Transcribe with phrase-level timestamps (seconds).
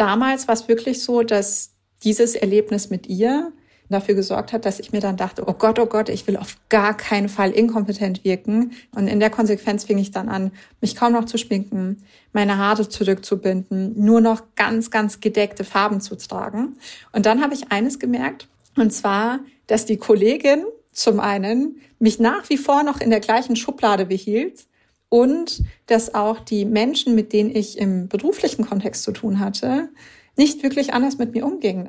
[0.00, 1.72] damals war es wirklich so, dass
[2.02, 3.52] dieses Erlebnis mit ihr
[3.90, 6.56] dafür gesorgt hat, dass ich mir dann dachte, oh Gott, oh Gott, ich will auf
[6.68, 8.72] gar keinen Fall inkompetent wirken.
[8.94, 12.88] Und in der Konsequenz fing ich dann an, mich kaum noch zu schminken, meine Haare
[12.88, 16.76] zurückzubinden, nur noch ganz, ganz gedeckte Farben zu tragen.
[17.12, 22.48] Und dann habe ich eines gemerkt, und zwar, dass die Kollegin zum einen mich nach
[22.48, 24.66] wie vor noch in der gleichen Schublade behielt
[25.10, 29.90] und dass auch die Menschen, mit denen ich im beruflichen Kontext zu tun hatte,
[30.36, 31.88] nicht wirklich anders mit mir umgingen.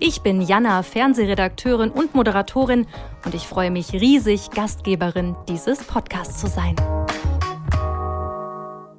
[0.00, 2.86] Ich bin Jana, Fernsehredakteurin und Moderatorin
[3.24, 6.76] und ich freue mich riesig, Gastgeberin dieses Podcasts zu sein.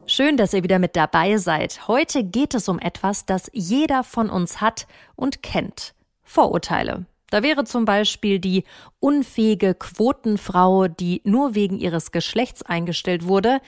[0.07, 1.87] Schön, dass ihr wieder mit dabei seid.
[1.87, 5.93] Heute geht es um etwas, das jeder von uns hat und kennt.
[6.21, 7.05] Vorurteile.
[7.29, 8.65] Da wäre zum Beispiel die
[8.99, 13.61] unfähige Quotenfrau, die nur wegen ihres Geschlechts eingestellt wurde,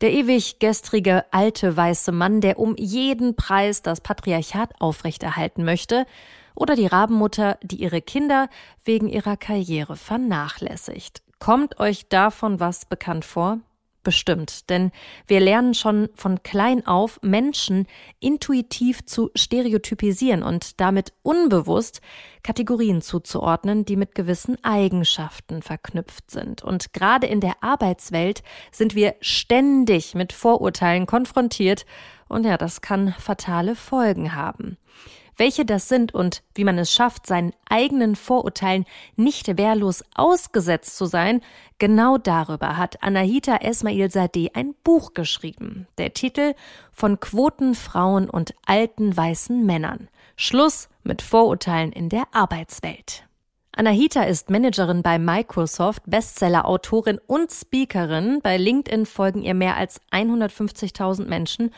[0.00, 6.06] der ewig gestrige alte weiße Mann, der um jeden Preis das Patriarchat aufrechterhalten möchte,
[6.54, 8.48] oder die Rabenmutter, die ihre Kinder
[8.84, 11.22] wegen ihrer Karriere vernachlässigt.
[11.38, 13.58] Kommt euch davon was bekannt vor?
[14.04, 14.90] Bestimmt, denn
[15.28, 17.86] wir lernen schon von klein auf, Menschen
[18.18, 22.00] intuitiv zu stereotypisieren und damit unbewusst
[22.42, 26.62] Kategorien zuzuordnen, die mit gewissen Eigenschaften verknüpft sind.
[26.62, 28.42] Und gerade in der Arbeitswelt
[28.72, 31.86] sind wir ständig mit Vorurteilen konfrontiert
[32.28, 34.78] und ja, das kann fatale Folgen haben.
[35.36, 38.84] Welche das sind und wie man es schafft, seinen eigenen Vorurteilen
[39.16, 41.40] nicht wehrlos ausgesetzt zu sein,
[41.78, 45.86] genau darüber hat Anahita Esmail Sadeh ein Buch geschrieben.
[45.98, 46.54] Der Titel
[46.92, 50.08] Von Quoten, Frauen und alten weißen Männern.
[50.36, 53.24] Schluss mit Vorurteilen in der Arbeitswelt.
[53.74, 58.40] Anahita ist Managerin bei Microsoft, Bestseller-Autorin und Speakerin.
[58.42, 61.70] Bei LinkedIn folgen ihr mehr als 150.000 Menschen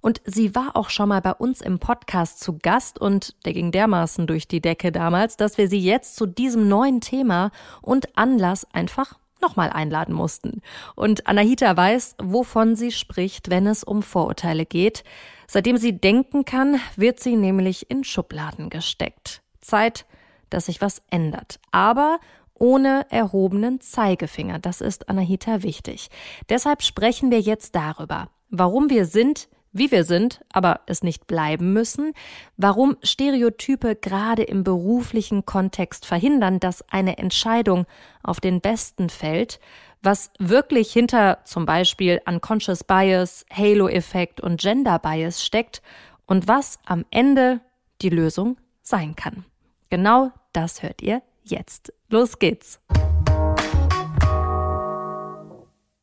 [0.00, 3.72] und sie war auch schon mal bei uns im Podcast zu Gast und der ging
[3.72, 7.50] dermaßen durch die Decke damals, dass wir sie jetzt zu diesem neuen Thema
[7.82, 10.62] und Anlass einfach nochmal einladen mussten.
[10.94, 15.02] Und Anahita weiß, wovon sie spricht, wenn es um Vorurteile geht.
[15.48, 19.42] Seitdem sie denken kann, wird sie nämlich in Schubladen gesteckt.
[19.60, 20.06] Zeit,
[20.50, 21.58] dass sich was ändert.
[21.70, 22.18] Aber
[22.60, 24.58] ohne erhobenen Zeigefinger.
[24.58, 26.10] Das ist Anahita wichtig.
[26.48, 31.72] Deshalb sprechen wir jetzt darüber, warum wir sind, wie wir sind, aber es nicht bleiben
[31.72, 32.12] müssen,
[32.56, 37.86] warum Stereotype gerade im beruflichen Kontext verhindern, dass eine Entscheidung
[38.22, 39.58] auf den Besten fällt,
[40.02, 45.82] was wirklich hinter zum Beispiel Unconscious Bias, Halo-Effekt und Gender Bias steckt
[46.26, 47.60] und was am Ende
[48.02, 49.44] die Lösung sein kann.
[49.88, 51.92] Genau das hört ihr jetzt.
[52.08, 52.80] Los geht's!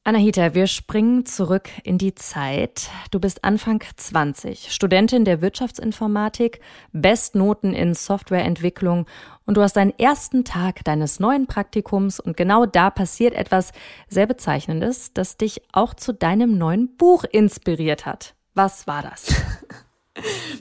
[0.08, 2.90] Anahita, wir springen zurück in die Zeit.
[3.12, 6.62] Du bist Anfang 20, Studentin der Wirtschaftsinformatik,
[6.94, 9.06] Bestnoten in Softwareentwicklung
[9.46, 13.74] und du hast deinen ersten Tag deines neuen Praktikums und genau da passiert etwas
[14.08, 18.34] sehr Bezeichnendes, das dich auch zu deinem neuen Buch inspiriert hat.
[18.54, 19.28] Was war das?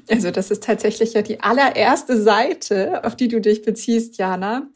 [0.08, 4.68] Also das ist tatsächlich ja die allererste Seite, auf die du dich beziehst, Jana.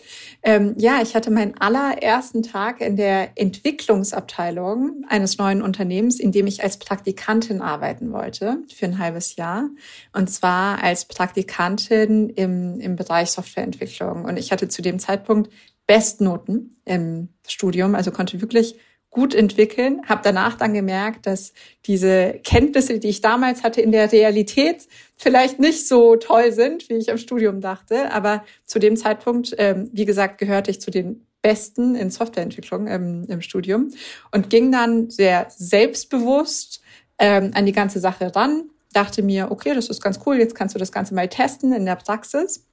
[0.43, 6.47] Ähm, ja, ich hatte meinen allerersten Tag in der Entwicklungsabteilung eines neuen Unternehmens, in dem
[6.47, 9.69] ich als Praktikantin arbeiten wollte für ein halbes Jahr.
[10.13, 14.25] Und zwar als Praktikantin im, im Bereich Softwareentwicklung.
[14.25, 15.51] Und ich hatte zu dem Zeitpunkt
[15.87, 18.77] Bestnoten im Studium, also konnte wirklich
[19.11, 20.03] gut entwickeln.
[20.09, 21.53] Habe danach dann gemerkt, dass
[21.87, 26.95] diese Kenntnisse, die ich damals hatte in der Realität, vielleicht nicht so toll sind, wie
[26.95, 28.13] ich im Studium dachte.
[28.13, 33.25] Aber zu dem Zeitpunkt, ähm, wie gesagt, gehörte ich zu den Besten in Softwareentwicklung ähm,
[33.29, 33.91] im Studium
[34.31, 36.81] und ging dann sehr selbstbewusst
[37.19, 38.71] ähm, an die ganze Sache ran.
[38.93, 41.87] Dachte mir, okay, das ist ganz cool, jetzt kannst du das Ganze mal testen in
[41.87, 42.67] der Praxis.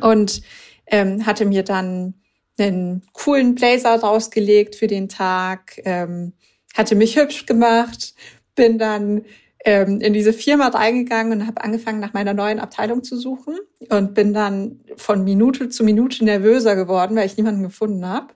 [0.00, 0.42] Und
[0.86, 2.14] ähm, hatte mir dann
[2.62, 6.32] einen coolen Blazer rausgelegt für den Tag, ähm,
[6.74, 8.14] hatte mich hübsch gemacht,
[8.54, 9.24] bin dann
[9.64, 13.56] ähm, in diese Firma reingegangen und habe angefangen, nach meiner neuen Abteilung zu suchen
[13.90, 18.34] und bin dann von Minute zu Minute nervöser geworden, weil ich niemanden gefunden habe.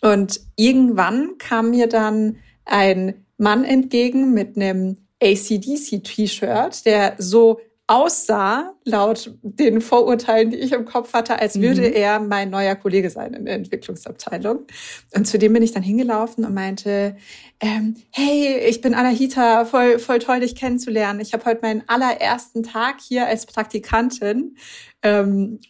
[0.00, 9.34] Und irgendwann kam mir dann ein Mann entgegen mit einem ACDC-T-Shirt, der so aussah, laut
[9.42, 11.94] den Vorurteilen, die ich im Kopf hatte, als würde mhm.
[11.94, 14.66] er mein neuer Kollege sein in der Entwicklungsabteilung.
[15.14, 17.16] Und zu dem bin ich dann hingelaufen und meinte,
[17.60, 21.20] ähm, hey, ich bin Anahita, voll, voll toll, dich kennenzulernen.
[21.20, 24.56] Ich habe heute meinen allerersten Tag hier als Praktikantin.
[25.02, 25.60] Ähm,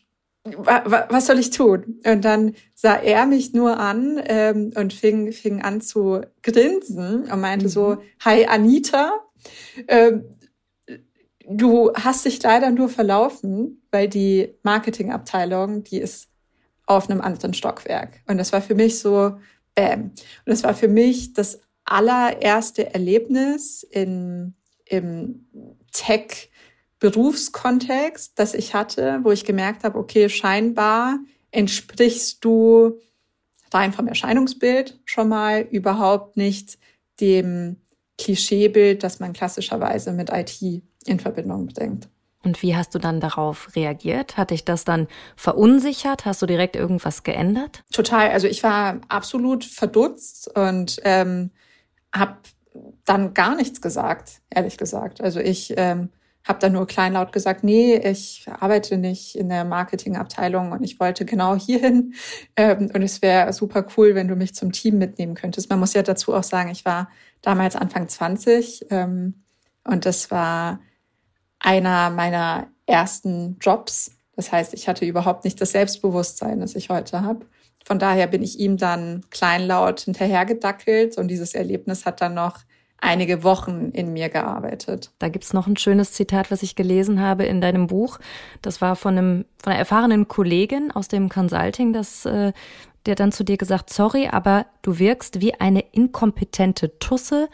[0.45, 2.01] was soll ich tun?
[2.05, 7.41] Und dann sah er mich nur an ähm, und fing, fing an zu grinsen und
[7.41, 7.71] meinte mhm.
[7.71, 9.13] so, hi Anita,
[9.89, 10.25] ähm,
[11.49, 16.29] du hast dich leider nur verlaufen, weil die Marketingabteilung, die ist
[16.87, 18.21] auf einem anderen Stockwerk.
[18.27, 19.37] Und das war für mich so,
[19.75, 20.03] bam.
[20.03, 20.15] Und
[20.47, 24.55] das war für mich das allererste Erlebnis in,
[24.87, 25.47] im
[25.93, 26.51] Tech-
[27.05, 31.19] Berufskontext, das ich hatte, wo ich gemerkt habe, okay, scheinbar
[31.51, 32.99] entsprichst du
[33.75, 36.79] rein vom Erscheinungsbild schon mal überhaupt nicht
[37.21, 37.77] dem
[38.17, 42.09] Klischeebild, das man klassischerweise mit IT in Verbindung bringt.
[42.45, 44.37] Und wie hast du dann darauf reagiert?
[44.37, 46.27] Hat dich das dann verunsichert?
[46.27, 47.85] Hast du direkt irgendwas geändert?
[47.91, 48.31] Total.
[48.31, 51.51] Also ich war absolut verdutzt und ähm,
[52.15, 52.37] habe
[53.05, 55.23] dann gar nichts gesagt, ehrlich gesagt.
[55.23, 56.11] Also ich ähm,
[56.45, 61.25] habe dann nur kleinlaut gesagt, nee, ich arbeite nicht in der Marketingabteilung und ich wollte
[61.25, 62.15] genau hierhin.
[62.57, 65.71] Ähm, und es wäre super cool, wenn du mich zum Team mitnehmen könntest.
[65.71, 67.09] Man muss ja dazu auch sagen, ich war
[67.41, 69.45] damals Anfang 20 ähm,
[69.85, 70.81] und das war
[71.65, 74.13] einer meiner ersten Jobs.
[74.37, 77.47] Das heißt, ich hatte überhaupt nicht das Selbstbewusstsein, das ich heute habe.
[77.85, 82.61] Von daher bin ich ihm dann kleinlaut hinterhergedackelt und dieses Erlebnis hat dann noch
[82.99, 85.11] einige Wochen in mir gearbeitet.
[85.19, 88.19] Da gibt's noch ein schönes Zitat, was ich gelesen habe in deinem Buch.
[88.63, 92.53] Das war von einem von einer erfahrenen Kollegin aus dem Consulting, das äh,
[93.07, 97.51] der dann zu dir gesagt, sorry, aber du wirkst wie eine inkompetente Tusse.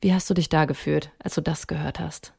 [0.00, 2.32] Wie hast du dich da gefühlt, als du das gehört hast?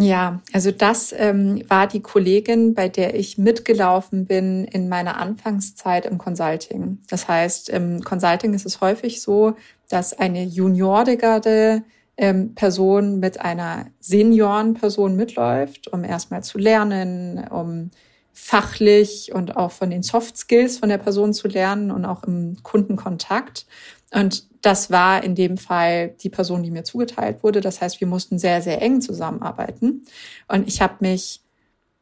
[0.00, 6.06] Ja, also das ähm, war die Kollegin, bei der ich mitgelaufen bin in meiner Anfangszeit
[6.06, 6.98] im Consulting.
[7.08, 9.56] Das heißt, im Consulting ist es häufig so,
[9.88, 11.82] dass eine juniorigere
[12.16, 17.90] ähm, Person mit einer Seniorenperson mitläuft, um erstmal zu lernen, um
[18.32, 22.62] fachlich und auch von den Soft Skills von der Person zu lernen und auch im
[22.62, 23.66] Kundenkontakt.
[24.12, 27.60] Und das war in dem Fall die Person, die mir zugeteilt wurde.
[27.60, 30.04] Das heißt, wir mussten sehr, sehr eng zusammenarbeiten.
[30.48, 31.42] Und ich habe mich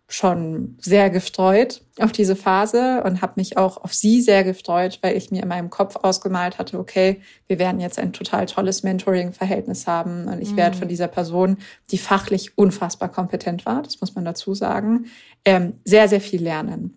[0.08, 5.16] schon sehr gefreut auf diese Phase und habe mich auch auf sie sehr gefreut, weil
[5.16, 9.88] ich mir in meinem Kopf ausgemalt hatte, okay, wir werden jetzt ein total tolles Mentoring-Verhältnis
[9.88, 10.58] haben und ich mhm.
[10.58, 11.56] werde von dieser Person,
[11.90, 15.06] die fachlich unfassbar kompetent war, das muss man dazu sagen,
[15.44, 16.96] ähm, sehr, sehr viel lernen.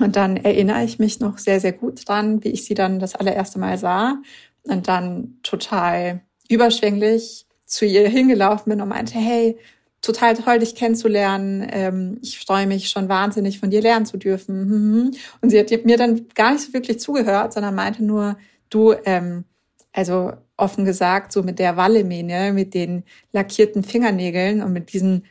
[0.00, 3.14] Und dann erinnere ich mich noch sehr, sehr gut dran, wie ich sie dann das
[3.14, 4.16] allererste Mal sah
[4.64, 9.56] und dann total überschwänglich zu ihr hingelaufen bin und meinte, hey,
[10.02, 11.66] total toll, dich kennenzulernen.
[11.70, 14.66] Ähm, ich freue mich schon wahnsinnig, von dir lernen zu dürfen.
[14.66, 15.10] Mhm.
[15.40, 18.36] Und sie hat mir dann gar nicht so wirklich zugehört, sondern meinte nur,
[18.68, 19.44] du, ähm,
[19.92, 25.24] also offen gesagt, so mit der Wallemähne, mit den lackierten Fingernägeln und mit diesen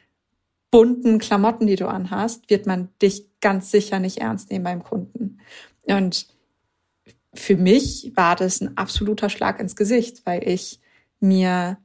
[0.72, 5.40] bunten Klamotten, die du anhast, wird man dich ganz sicher nicht ernst nehmen beim Kunden.
[5.86, 6.28] Und
[7.34, 10.80] für mich war das ein absoluter Schlag ins Gesicht, weil ich
[11.20, 11.78] mir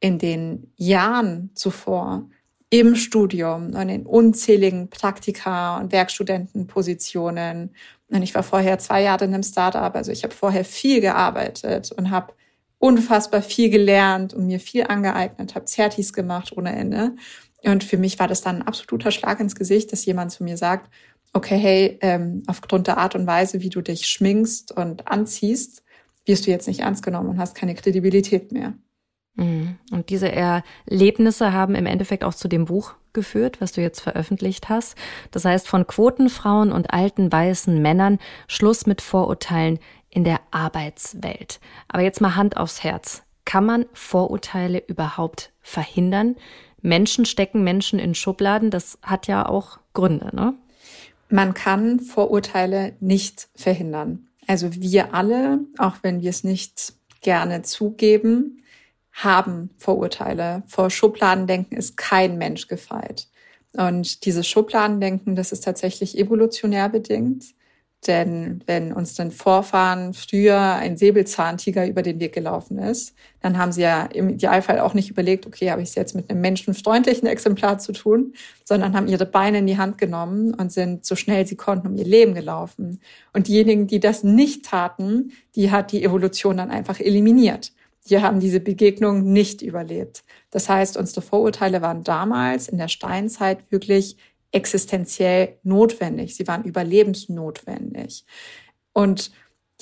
[0.00, 2.28] in den Jahren zuvor
[2.70, 7.74] im Studium und in unzähligen Praktika und Werkstudentenpositionen.
[8.10, 11.92] Und ich war vorher zwei Jahre in einem Startup, also ich habe vorher viel gearbeitet
[11.92, 12.34] und habe
[12.78, 17.16] unfassbar viel gelernt und mir viel angeeignet, habe Zertis gemacht ohne Ende.
[17.64, 20.56] Und für mich war das dann ein absoluter Schlag ins Gesicht, dass jemand zu mir
[20.56, 20.90] sagt,
[21.32, 25.82] okay, hey, ähm, aufgrund der Art und Weise, wie du dich schminkst und anziehst,
[26.24, 28.74] wirst du jetzt nicht ernst genommen und hast keine Kredibilität mehr.
[29.34, 29.78] Mhm.
[29.90, 34.68] Und diese Erlebnisse haben im Endeffekt auch zu dem Buch geführt, was du jetzt veröffentlicht
[34.68, 34.96] hast.
[35.30, 39.78] Das heißt, von Quotenfrauen und alten weißen Männern Schluss mit Vorurteilen
[40.10, 41.60] in der Arbeitswelt.
[41.88, 43.22] Aber jetzt mal Hand aufs Herz.
[43.44, 46.36] Kann man Vorurteile überhaupt verhindern?
[46.82, 50.54] Menschen stecken Menschen in Schubladen, das hat ja auch Gründe, ne?
[51.30, 54.28] Man kann Vorurteile nicht verhindern.
[54.46, 58.62] Also wir alle, auch wenn wir es nicht gerne zugeben,
[59.12, 60.62] haben Vorurteile.
[60.66, 63.28] Vor Schubladendenken ist kein Mensch gefeit.
[63.72, 67.44] Und dieses Schubladendenken, das ist tatsächlich evolutionär bedingt.
[68.06, 73.72] Denn wenn uns den Vorfahren früher ein Säbelzahntiger über den Weg gelaufen ist, dann haben
[73.72, 77.26] sie ja im Idealfall auch nicht überlegt, okay, habe ich es jetzt mit einem menschenfreundlichen
[77.26, 81.44] Exemplar zu tun, sondern haben ihre Beine in die Hand genommen und sind so schnell
[81.46, 83.00] sie konnten um ihr Leben gelaufen.
[83.32, 87.72] Und diejenigen, die das nicht taten, die hat die Evolution dann einfach eliminiert.
[88.06, 90.22] wir haben diese Begegnung nicht überlebt.
[90.50, 94.16] Das heißt, unsere Vorurteile waren damals in der Steinzeit wirklich
[94.52, 96.34] existenziell notwendig.
[96.36, 98.24] Sie waren überlebensnotwendig.
[98.92, 99.30] Und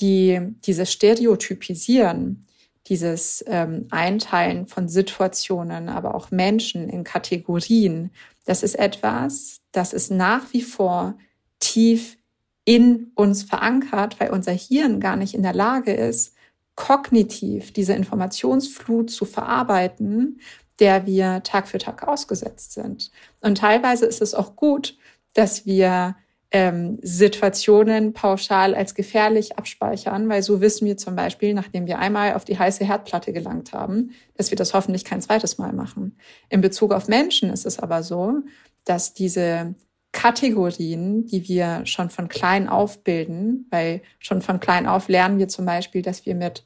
[0.00, 2.46] die, dieses Stereotypisieren,
[2.86, 8.10] dieses ähm, Einteilen von Situationen, aber auch Menschen in Kategorien,
[8.44, 11.18] das ist etwas, das ist nach wie vor
[11.58, 12.16] tief
[12.64, 16.34] in uns verankert, weil unser Hirn gar nicht in der Lage ist,
[16.74, 20.40] kognitiv diese Informationsflut zu verarbeiten,
[20.80, 23.10] der wir Tag für Tag ausgesetzt sind.
[23.40, 24.96] Und teilweise ist es auch gut,
[25.34, 26.16] dass wir
[26.50, 32.34] ähm, Situationen pauschal als gefährlich abspeichern, weil so wissen wir zum Beispiel, nachdem wir einmal
[32.34, 36.16] auf die heiße Herdplatte gelangt haben, dass wir das hoffentlich kein zweites Mal machen.
[36.48, 38.42] In Bezug auf Menschen ist es aber so,
[38.84, 39.74] dass diese
[40.12, 45.48] Kategorien, die wir schon von klein auf bilden, weil schon von klein auf lernen wir
[45.48, 46.64] zum Beispiel, dass wir mit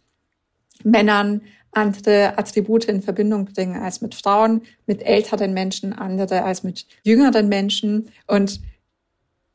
[0.85, 6.87] Männern andere Attribute in Verbindung bringen als mit Frauen, mit älteren Menschen andere als mit
[7.03, 8.11] jüngeren Menschen.
[8.27, 8.61] Und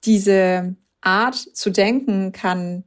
[0.05, 2.83] diese Art zu denken kann,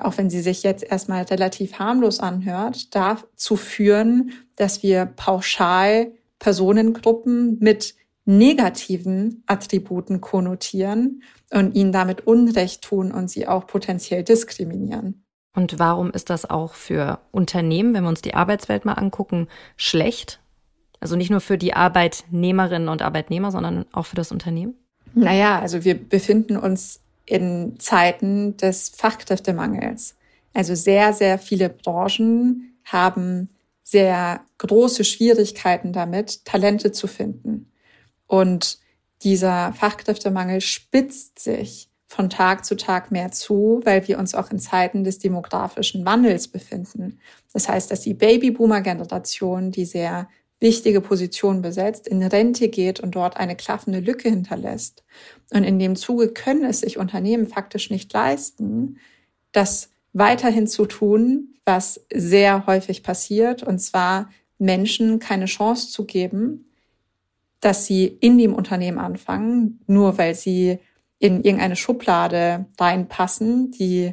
[0.00, 7.58] auch wenn sie sich jetzt erstmal relativ harmlos anhört, dazu führen, dass wir pauschal Personengruppen
[7.60, 15.21] mit negativen Attributen konnotieren und ihnen damit Unrecht tun und sie auch potenziell diskriminieren.
[15.54, 20.40] Und warum ist das auch für Unternehmen, wenn wir uns die Arbeitswelt mal angucken, schlecht?
[21.00, 24.74] Also nicht nur für die Arbeitnehmerinnen und Arbeitnehmer, sondern auch für das Unternehmen?
[25.14, 30.16] Naja, also wir befinden uns in Zeiten des Fachkräftemangels.
[30.54, 33.48] Also sehr, sehr viele Branchen haben
[33.82, 37.70] sehr große Schwierigkeiten damit, Talente zu finden.
[38.26, 38.78] Und
[39.22, 44.58] dieser Fachkräftemangel spitzt sich von Tag zu Tag mehr zu, weil wir uns auch in
[44.58, 47.18] Zeiten des demografischen Wandels befinden.
[47.54, 50.28] Das heißt, dass die Babyboomer-Generation, die sehr
[50.60, 55.04] wichtige Position besetzt, in Rente geht und dort eine klaffende Lücke hinterlässt.
[55.54, 58.98] Und in dem Zuge können es sich Unternehmen faktisch nicht leisten,
[59.52, 64.28] das weiterhin zu tun, was sehr häufig passiert, und zwar
[64.58, 66.66] Menschen keine Chance zu geben,
[67.60, 70.78] dass sie in dem Unternehmen anfangen, nur weil sie
[71.22, 74.12] in irgendeine Schublade reinpassen, die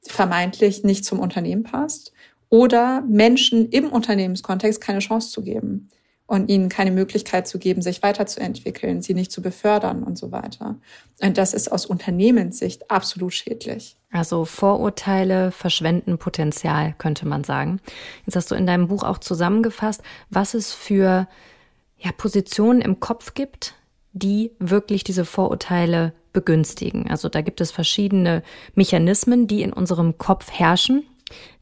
[0.00, 2.14] vermeintlich nicht zum Unternehmen passt
[2.48, 5.90] oder Menschen im Unternehmenskontext keine Chance zu geben
[6.26, 10.76] und ihnen keine Möglichkeit zu geben, sich weiterzuentwickeln, sie nicht zu befördern und so weiter.
[11.20, 13.98] Und das ist aus Unternehmenssicht absolut schädlich.
[14.10, 17.78] Also Vorurteile verschwenden Potenzial, könnte man sagen.
[18.24, 20.00] Jetzt hast du in deinem Buch auch zusammengefasst,
[20.30, 21.28] was es für
[21.98, 23.74] ja, Positionen im Kopf gibt,
[24.14, 27.10] die wirklich diese Vorurteile begünstigen.
[27.10, 28.42] Also da gibt es verschiedene
[28.74, 31.04] Mechanismen, die in unserem Kopf herrschen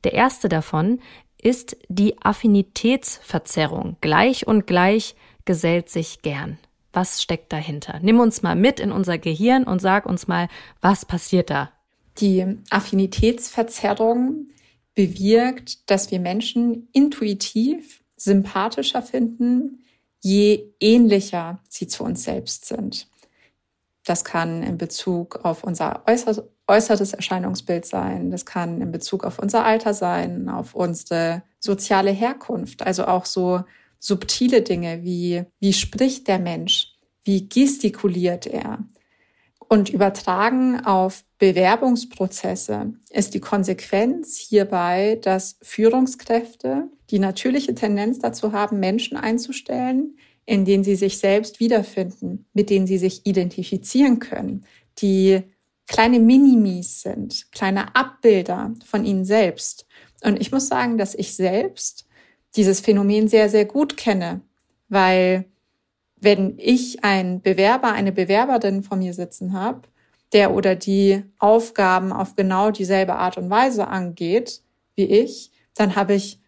[0.04, 1.00] der erste davon
[1.40, 3.96] ist die Affinitätsverzerrung.
[4.00, 5.14] Gleich und gleich
[5.44, 6.58] gesellt sich gern.
[6.92, 8.00] Was steckt dahinter?
[8.02, 10.48] Nimm uns mal mit in unser Gehirn und sag uns mal,
[10.80, 11.70] was passiert da?
[12.18, 14.48] Die Affinitätsverzerrung
[14.94, 19.84] bewirkt, dass wir Menschen intuitiv sympathischer finden,
[20.22, 23.08] je ähnlicher sie zu uns selbst sind.
[24.06, 28.30] Das kann in Bezug auf unser äußeres Erscheinungsbild sein.
[28.30, 32.86] Das kann in Bezug auf unser Alter sein, auf unsere soziale Herkunft.
[32.86, 33.64] Also auch so
[33.98, 36.94] subtile Dinge wie, wie spricht der Mensch?
[37.24, 38.78] Wie gestikuliert er?
[39.68, 48.78] Und übertragen auf Bewerbungsprozesse ist die Konsequenz hierbei, dass Führungskräfte die natürliche Tendenz dazu haben,
[48.78, 54.64] Menschen einzustellen, in denen sie sich selbst wiederfinden, mit denen sie sich identifizieren können,
[54.98, 55.42] die
[55.86, 59.86] kleine Minimis sind, kleine Abbilder von ihnen selbst.
[60.22, 62.06] Und ich muss sagen, dass ich selbst
[62.54, 64.40] dieses Phänomen sehr, sehr gut kenne,
[64.88, 65.44] weil
[66.16, 69.82] wenn ich einen Bewerber, eine Bewerberin vor mir sitzen habe,
[70.32, 74.62] der oder die Aufgaben auf genau dieselbe Art und Weise angeht
[74.94, 76.40] wie ich, dann habe ich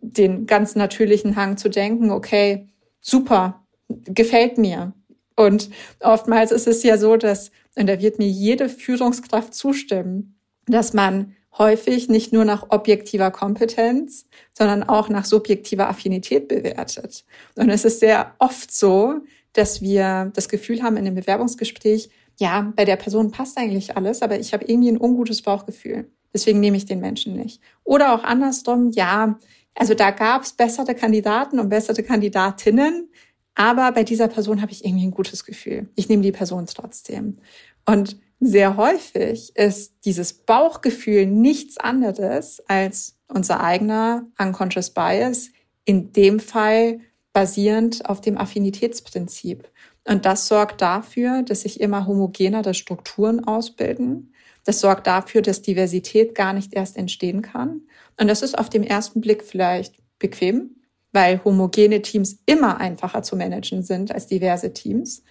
[0.00, 2.68] den ganz natürlichen Hang zu denken, okay,
[3.00, 4.92] super, gefällt mir.
[5.36, 10.36] Und oftmals ist es ja so, dass, und da wird mir jede Führungskraft zustimmen,
[10.66, 17.24] dass man häufig nicht nur nach objektiver Kompetenz, sondern auch nach subjektiver Affinität bewertet.
[17.56, 19.20] Und es ist sehr oft so,
[19.52, 24.22] dass wir das Gefühl haben in einem Bewerbungsgespräch, ja, bei der Person passt eigentlich alles,
[24.22, 26.08] aber ich habe irgendwie ein ungutes Bauchgefühl.
[26.32, 27.60] Deswegen nehme ich den Menschen nicht.
[27.82, 29.38] Oder auch andersrum, ja,
[29.78, 33.08] also da gab es bessere Kandidaten und bessere Kandidatinnen,
[33.54, 35.88] aber bei dieser Person habe ich irgendwie ein gutes Gefühl.
[35.94, 37.38] Ich nehme die Person trotzdem.
[37.86, 45.50] Und sehr häufig ist dieses Bauchgefühl nichts anderes als unser eigener unconscious bias,
[45.84, 47.00] in dem Fall
[47.32, 49.70] basierend auf dem Affinitätsprinzip.
[50.04, 54.32] Und das sorgt dafür, dass sich immer homogenere Strukturen ausbilden.
[54.64, 57.82] Das sorgt dafür, dass Diversität gar nicht erst entstehen kann.
[58.18, 60.76] Und das ist auf dem ersten Blick vielleicht bequem,
[61.12, 65.22] weil homogene Teams immer einfacher zu managen sind als diverse Teams.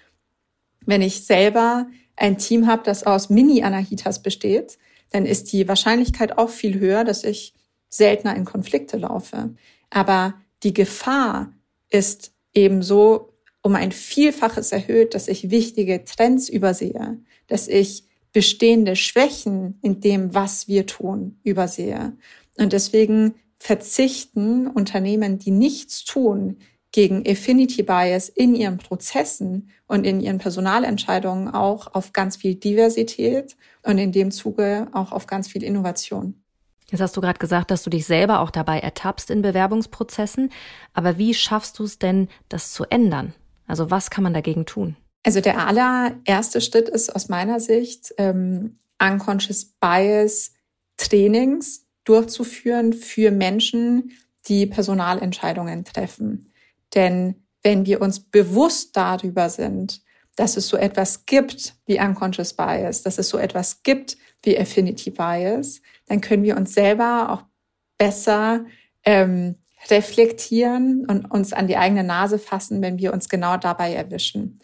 [0.86, 4.77] Wenn ich selber ein Team habe, das aus Mini-Anahitas besteht,
[5.12, 7.53] dann ist die Wahrscheinlichkeit auch viel höher, dass ich
[7.89, 9.53] seltener in Konflikte laufe.
[9.89, 11.53] Aber die Gefahr
[11.89, 18.03] ist ebenso um ein Vielfaches erhöht, dass ich wichtige Trends übersehe, dass ich
[18.34, 22.13] bestehende Schwächen in dem, was wir tun, übersehe.
[22.57, 26.57] Und deswegen verzichten Unternehmen, die nichts tun,
[26.91, 33.55] gegen Affinity Bias in ihren Prozessen und in ihren Personalentscheidungen auch auf ganz viel Diversität
[33.83, 36.41] und in dem Zuge auch auf ganz viel Innovation.
[36.89, 40.51] Jetzt hast du gerade gesagt, dass du dich selber auch dabei ertappst in Bewerbungsprozessen.
[40.93, 43.33] Aber wie schaffst du es denn, das zu ändern?
[43.67, 44.95] Also was kann man dagegen tun?
[45.23, 50.53] Also der allererste Schritt ist aus meiner Sicht, ähm, Unconscious Bias
[50.95, 54.11] Trainings durchzuführen für Menschen,
[54.47, 56.51] die Personalentscheidungen treffen.
[56.95, 60.01] Denn wenn wir uns bewusst darüber sind,
[60.35, 65.09] dass es so etwas gibt wie Unconscious Bias, dass es so etwas gibt wie Affinity
[65.09, 67.43] Bias, dann können wir uns selber auch
[67.97, 68.65] besser
[69.03, 69.55] ähm,
[69.89, 74.59] reflektieren und uns an die eigene Nase fassen, wenn wir uns genau dabei erwischen.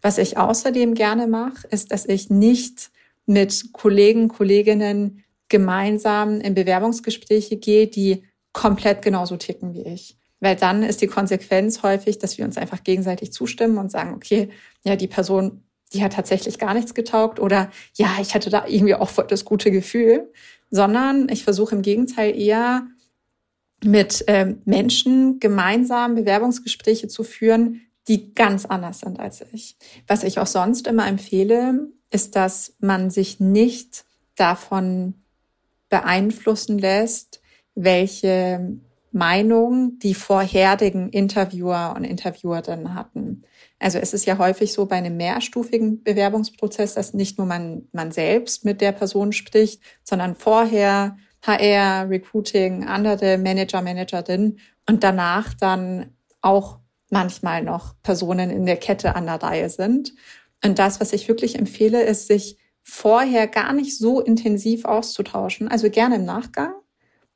[0.00, 2.90] Was ich außerdem gerne mache, ist, dass ich nicht
[3.26, 10.16] mit Kollegen, Kolleginnen gemeinsam in Bewerbungsgespräche gehe, die komplett genauso ticken wie ich.
[10.40, 14.50] Weil dann ist die Konsequenz häufig, dass wir uns einfach gegenseitig zustimmen und sagen, okay,
[14.84, 18.94] ja, die Person, die hat tatsächlich gar nichts getaugt oder ja, ich hatte da irgendwie
[18.94, 20.32] auch voll das gute Gefühl,
[20.70, 22.86] sondern ich versuche im Gegenteil eher
[23.84, 29.76] mit ähm, Menschen gemeinsam Bewerbungsgespräche zu führen, die ganz anders sind als ich.
[30.06, 35.14] Was ich auch sonst immer empfehle, ist, dass man sich nicht davon
[35.88, 37.40] beeinflussen lässt,
[37.74, 38.78] welche
[39.12, 43.42] Meinung die vorherigen Interviewer und Interviewerinnen hatten.
[43.78, 48.12] Also es ist ja häufig so bei einem mehrstufigen Bewerbungsprozess, dass nicht nur man, man
[48.12, 56.14] selbst mit der Person spricht, sondern vorher HR, Recruiting, andere Manager, Managerin und danach dann
[56.40, 60.12] auch manchmal noch Personen in der Kette an der Reihe sind.
[60.64, 65.68] Und das, was ich wirklich empfehle, ist, sich vorher gar nicht so intensiv auszutauschen.
[65.68, 66.72] Also gerne im Nachgang,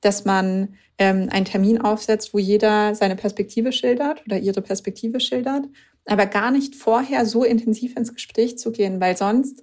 [0.00, 5.66] dass man ähm, einen Termin aufsetzt, wo jeder seine Perspektive schildert oder ihre Perspektive schildert,
[6.06, 9.62] aber gar nicht vorher so intensiv ins Gespräch zu gehen, weil sonst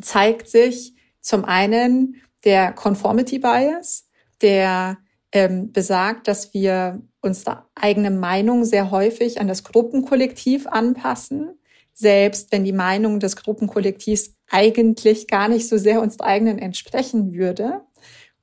[0.00, 4.08] zeigt sich zum einen der Conformity Bias,
[4.40, 4.98] der
[5.32, 11.59] ähm, besagt, dass wir unsere eigene Meinung sehr häufig an das Gruppenkollektiv anpassen,
[12.00, 17.82] selbst wenn die Meinung des Gruppenkollektivs eigentlich gar nicht so sehr uns eigenen entsprechen würde.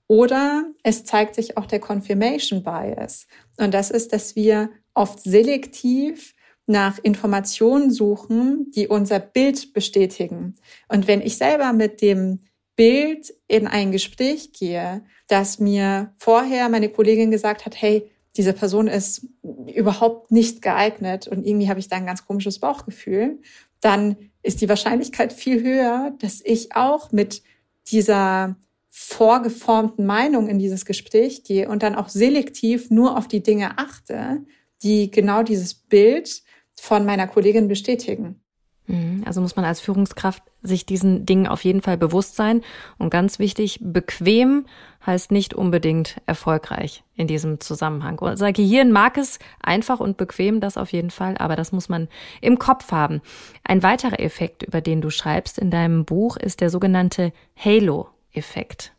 [0.08, 3.28] Oder es zeigt sich auch der Confirmation Bias.
[3.58, 6.34] Und das ist, dass wir oft selektiv
[6.68, 10.56] nach Informationen suchen, die unser Bild bestätigen.
[10.88, 12.40] Und wenn ich selber mit dem
[12.76, 18.88] Bild in ein Gespräch gehe, dass mir vorher meine Kollegin gesagt hat, hey, diese Person
[18.88, 19.28] ist
[19.74, 23.40] überhaupt nicht geeignet und irgendwie habe ich da ein ganz komisches Bauchgefühl,
[23.82, 27.42] dann ist die Wahrscheinlichkeit viel höher, dass ich auch mit
[27.88, 28.56] dieser
[28.90, 34.44] vorgeformten Meinung in dieses Gespräch gehe und dann auch selektiv nur auf die Dinge achte,
[34.84, 38.42] die genau dieses Bild von meiner Kollegin bestätigen.
[38.88, 39.24] Mhm.
[39.26, 42.62] Also muss man als Führungskraft sich diesen Dingen auf jeden Fall bewusst sein.
[42.98, 44.66] Und ganz wichtig, bequem
[45.06, 48.20] heißt nicht unbedingt erfolgreich in diesem Zusammenhang.
[48.20, 52.08] Unser Gehirn mag es einfach und bequem, das auf jeden Fall, aber das muss man
[52.42, 53.22] im Kopf haben.
[53.64, 58.94] Ein weiterer Effekt, über den du schreibst in deinem Buch, ist der sogenannte Halo-Effekt.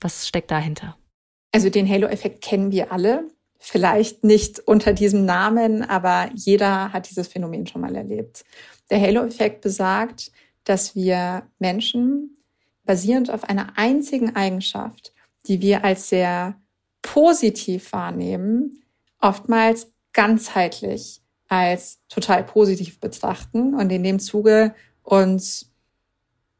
[0.00, 0.96] Was steckt dahinter?
[1.52, 3.28] Also den Halo-Effekt kennen wir alle.
[3.60, 8.44] Vielleicht nicht unter diesem Namen, aber jeder hat dieses Phänomen schon mal erlebt.
[8.90, 10.32] Der Halo-Effekt besagt,
[10.64, 12.36] dass wir Menschen
[12.84, 15.12] basierend auf einer einzigen Eigenschaft,
[15.46, 16.60] die wir als sehr
[17.02, 18.82] positiv wahrnehmen,
[19.20, 25.70] oftmals ganzheitlich als total positiv betrachten und in dem Zuge uns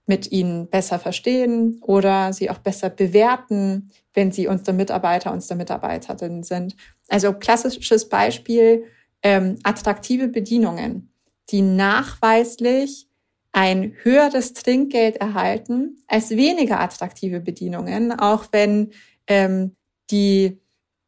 [0.06, 6.42] mit ihnen besser verstehen oder sie auch besser bewerten, wenn sie unsere Mitarbeiter, unsere Mitarbeiterinnen
[6.42, 6.74] sind.
[7.08, 8.84] Also klassisches Beispiel,
[9.22, 11.12] ähm, attraktive Bedienungen
[11.50, 13.08] die nachweislich
[13.52, 18.92] ein höheres Trinkgeld erhalten als weniger attraktive Bedienungen, auch wenn
[19.26, 19.74] ähm,
[20.10, 20.60] die,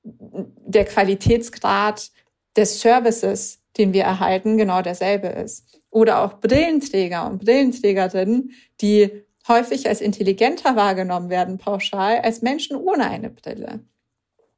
[0.03, 2.11] der Qualitätsgrad
[2.57, 5.81] des Services, den wir erhalten, genau derselbe ist.
[5.91, 9.11] Oder auch Brillenträger und Brillenträgerinnen, die
[9.47, 13.81] häufig als intelligenter wahrgenommen werden, pauschal, als Menschen ohne eine Brille.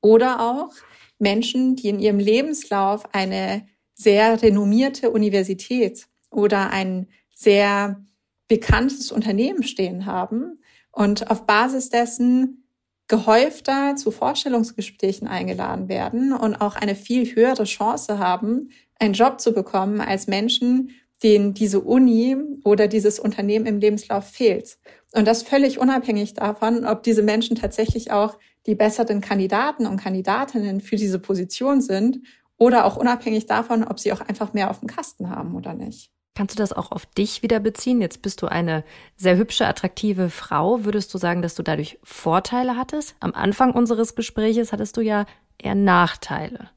[0.01, 0.73] Oder auch
[1.19, 3.67] Menschen, die in ihrem Lebenslauf eine
[4.03, 8.05] sehr renommierte Universität oder ein sehr
[8.49, 10.61] bekanntes Unternehmen stehen haben
[10.91, 12.63] und auf Basis dessen
[13.09, 19.53] gehäufter zu Vorstellungsgesprächen eingeladen werden und auch eine viel höhere Chance haben, einen Job zu
[19.53, 20.91] bekommen als Menschen,
[21.23, 24.79] denen diese Uni oder dieses Unternehmen im Lebenslauf fehlt.
[25.13, 30.81] Und das völlig unabhängig davon, ob diese Menschen tatsächlich auch die besseren Kandidaten und Kandidatinnen
[30.81, 32.21] für diese Position sind
[32.63, 36.13] oder auch unabhängig davon, ob sie auch einfach mehr auf dem Kasten haben oder nicht.
[36.35, 38.01] Kannst du das auch auf dich wieder beziehen?
[38.01, 38.85] Jetzt bist du eine
[39.17, 40.85] sehr hübsche, attraktive Frau.
[40.85, 43.17] Würdest du sagen, dass du dadurch Vorteile hattest?
[43.21, 45.27] Am Anfang unseres Gespräches hattest du ja
[45.59, 46.71] eher Nachteile.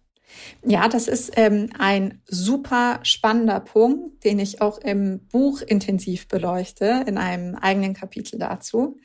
[0.65, 7.06] Ja, das ist ähm, ein super spannender Punkt, den ich auch im Buch intensiv beleuchte,
[7.06, 8.98] in einem eigenen Kapitel dazu.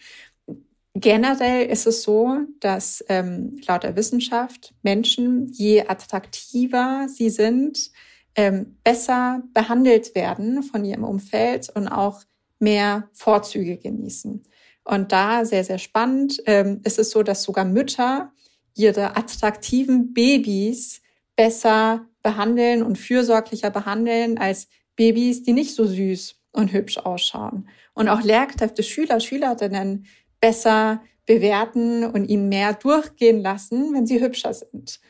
[0.94, 7.90] Generell ist es so, dass ähm, laut der Wissenschaft Menschen, je attraktiver sie sind,
[8.35, 12.22] ähm, besser behandelt werden von ihrem Umfeld und auch
[12.59, 14.42] mehr Vorzüge genießen.
[14.85, 18.33] Und da sehr, sehr spannend ähm, ist es so, dass sogar Mütter
[18.74, 21.03] ihre attraktiven Babys
[21.37, 27.68] besser behandeln und fürsorglicher behandeln als Babys, die nicht so süß und hübsch ausschauen.
[27.94, 30.07] Und auch Lehrkräfte, Schüler, Schülerinnen
[30.40, 35.00] besser bewerten und ihnen mehr durchgehen lassen, wenn sie hübscher sind.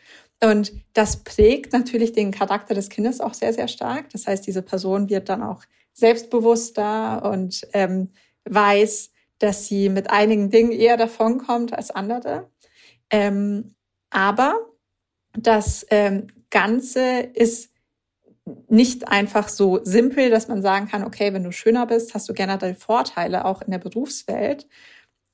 [0.42, 4.10] Und das prägt natürlich den Charakter des Kindes auch sehr, sehr stark.
[4.10, 5.62] Das heißt, diese Person wird dann auch
[5.92, 8.10] selbstbewusster und ähm,
[8.44, 12.50] weiß, dass sie mit einigen Dingen eher davonkommt als andere.
[13.10, 13.74] Ähm,
[14.10, 14.58] aber
[15.32, 17.70] das ähm, Ganze ist
[18.68, 22.32] nicht einfach so simpel, dass man sagen kann, okay, wenn du schöner bist, hast du
[22.32, 24.66] generell Vorteile auch in der Berufswelt.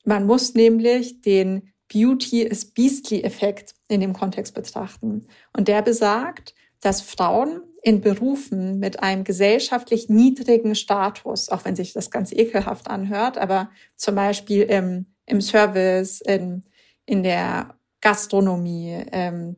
[0.06, 5.26] Man muss nämlich den Beauty is Beastly Effekt in dem Kontext betrachten.
[5.52, 11.92] Und der besagt, dass Frauen in Berufen mit einem gesellschaftlich niedrigen Status, auch wenn sich
[11.92, 16.62] das ganz ekelhaft anhört, aber zum Beispiel im, im Service, in,
[17.04, 19.56] in der Gastronomie, ähm,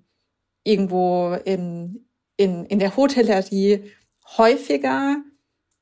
[0.65, 2.07] irgendwo in,
[2.39, 3.85] in, in der Hotellerie
[4.39, 5.23] häufiger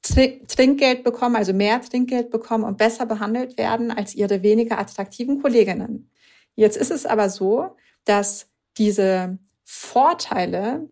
[0.03, 6.11] Trinkgeld bekommen, also mehr Trinkgeld bekommen und besser behandelt werden als ihre weniger attraktiven Kolleginnen.
[6.55, 10.89] Jetzt ist es aber so, dass diese Vorteile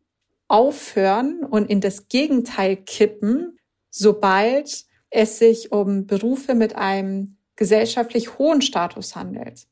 [0.49, 3.59] aufhören und in das Gegenteil kippen,
[3.91, 9.67] sobald es sich um Berufe mit einem gesellschaftlich hohen Status handelt.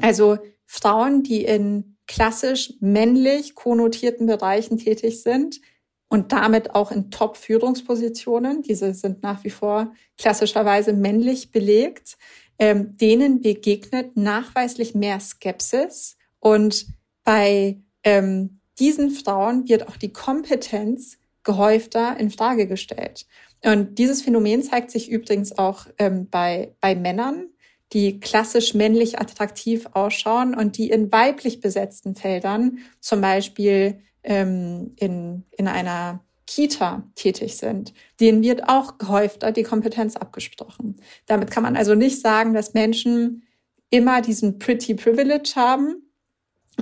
[0.00, 5.60] Also Frauen, die in klassisch männlich konnotierten Bereichen tätig sind
[6.08, 12.16] und damit auch in Top-Führungspositionen, diese sind nach wie vor klassischerweise männlich belegt,
[12.58, 16.16] ähm, denen begegnet nachweislich mehr Skepsis.
[16.40, 16.86] Und
[17.24, 23.26] bei ähm, diesen Frauen wird auch die Kompetenz gehäufter in Frage gestellt.
[23.64, 27.48] Und dieses Phänomen zeigt sich übrigens auch ähm, bei, bei Männern
[27.92, 35.44] die klassisch männlich attraktiv ausschauen und die in weiblich besetzten Feldern, zum Beispiel ähm, in,
[35.56, 40.96] in einer Kita tätig sind, denen wird auch gehäufter die Kompetenz abgesprochen.
[41.26, 43.42] Damit kann man also nicht sagen, dass Menschen
[43.90, 46.02] immer diesen Pretty Privilege haben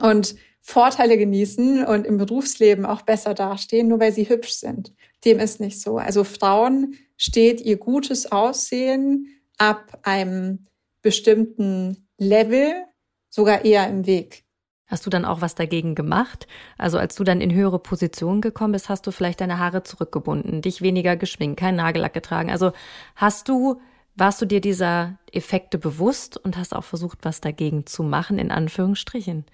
[0.00, 4.92] und Vorteile genießen und im Berufsleben auch besser dastehen, nur weil sie hübsch sind.
[5.24, 5.98] Dem ist nicht so.
[5.98, 10.66] Also Frauen steht ihr gutes Aussehen ab einem
[11.02, 12.84] bestimmten Level
[13.30, 14.45] sogar eher im Weg.
[14.86, 16.46] Hast du dann auch was dagegen gemacht?
[16.78, 20.62] Also als du dann in höhere Positionen gekommen bist, hast du vielleicht deine Haare zurückgebunden,
[20.62, 22.50] dich weniger geschminkt, keinen Nagellack getragen.
[22.50, 22.72] Also
[23.16, 23.80] hast du,
[24.14, 28.52] warst du dir dieser Effekte bewusst und hast auch versucht, was dagegen zu machen, in
[28.52, 29.44] Anführungsstrichen?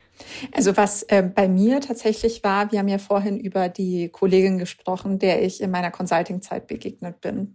[0.53, 5.19] Also was äh, bei mir tatsächlich war, wir haben ja vorhin über die Kollegin gesprochen,
[5.19, 7.55] der ich in meiner Consulting-Zeit begegnet bin.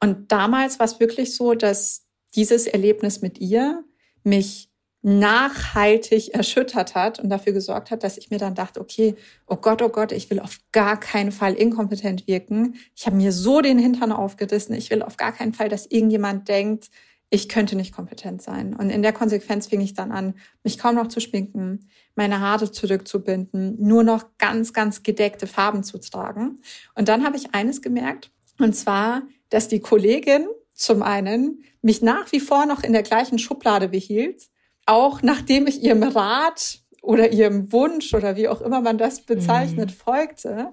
[0.00, 3.82] Und damals war es wirklich so, dass dieses Erlebnis mit ihr
[4.22, 4.70] mich
[5.06, 9.14] nachhaltig erschüttert hat und dafür gesorgt hat, dass ich mir dann dachte, okay,
[9.46, 12.74] oh Gott, oh Gott, ich will auf gar keinen Fall inkompetent wirken.
[12.96, 14.74] Ich habe mir so den Hintern aufgerissen.
[14.74, 16.90] Ich will auf gar keinen Fall, dass irgendjemand denkt,
[17.30, 18.74] ich könnte nicht kompetent sein.
[18.74, 22.72] Und in der Konsequenz fing ich dann an, mich kaum noch zu schminken, meine Haare
[22.72, 26.58] zurückzubinden, nur noch ganz, ganz gedeckte Farben zu tragen.
[26.96, 32.32] Und dann habe ich eines gemerkt, Und zwar, dass die Kollegin zum einen mich nach
[32.32, 34.48] wie vor noch in der gleichen Schublade behielt,
[34.86, 39.90] auch nachdem ich ihrem Rat oder ihrem Wunsch oder wie auch immer man das bezeichnet,
[39.90, 39.94] mhm.
[39.94, 40.68] folgte.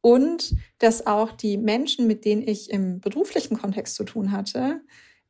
[0.00, 4.82] Und dass auch die Menschen, mit denen ich im beruflichen Kontext zu tun hatte,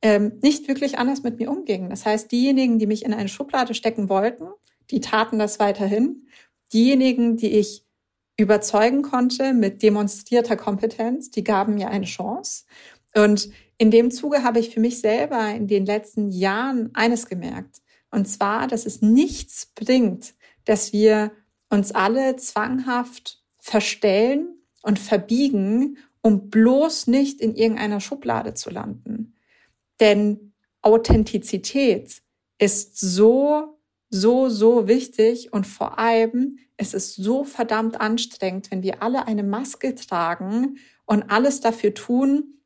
[0.03, 1.91] ähm, nicht wirklich anders mit mir umgingen.
[1.91, 4.47] Das heißt, diejenigen, die mich in eine Schublade stecken wollten,
[4.91, 6.29] die taten das weiterhin.
[6.73, 7.85] Diejenigen, die ich
[8.37, 12.65] überzeugen konnte mit demonstrierter Kompetenz, die gaben mir eine Chance.
[13.17, 17.81] Und in dem Zuge habe ich für mich selber in den letzten Jahren eines gemerkt.
[18.11, 21.33] Und zwar, dass es nichts bringt, dass wir
[21.71, 24.49] uns alle zwanghaft verstellen
[24.83, 29.35] und verbiegen, um bloß nicht in irgendeiner Schublade zu landen.
[30.01, 32.23] Denn Authentizität
[32.59, 33.79] ist so,
[34.11, 39.43] so, so wichtig und vor allem, es ist so verdammt anstrengend, wenn wir alle eine
[39.43, 42.61] Maske tragen und alles dafür tun,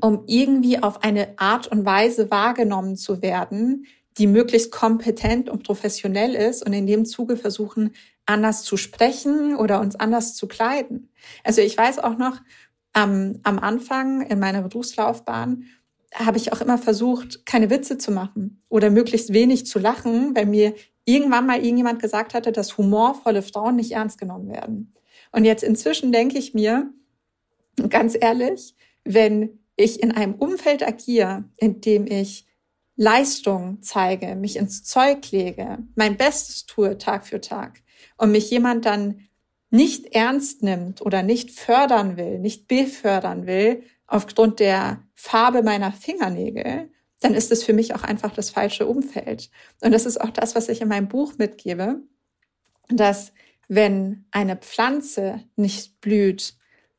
[0.00, 3.86] um irgendwie auf eine Art und Weise wahrgenommen zu werden,
[4.20, 7.92] die möglichst kompetent und professionell ist und in dem Zuge versuchen,
[8.26, 11.08] anders zu sprechen oder uns anders zu kleiden.
[11.42, 12.38] Also ich weiß auch noch,
[12.92, 15.64] am, am Anfang in meiner Berufslaufbahn
[16.14, 20.44] habe ich auch immer versucht, keine Witze zu machen oder möglichst wenig zu lachen, weil
[20.44, 20.74] mir
[21.06, 24.92] irgendwann mal irgendjemand gesagt hatte, dass humorvolle Frauen nicht ernst genommen werden.
[25.32, 26.92] Und jetzt inzwischen denke ich mir,
[27.88, 32.44] ganz ehrlich, wenn ich in einem Umfeld agiere, in dem ich
[33.00, 37.80] Leistung zeige, mich ins Zeug lege, mein Bestes tue Tag für Tag
[38.18, 39.26] und mich jemand dann
[39.70, 46.90] nicht ernst nimmt oder nicht fördern will, nicht befördern will, aufgrund der Farbe meiner Fingernägel,
[47.20, 49.48] dann ist es für mich auch einfach das falsche Umfeld.
[49.80, 52.02] Und das ist auch das, was ich in meinem Buch mitgebe,
[52.90, 53.32] dass
[53.66, 56.54] wenn eine Pflanze nicht blüht,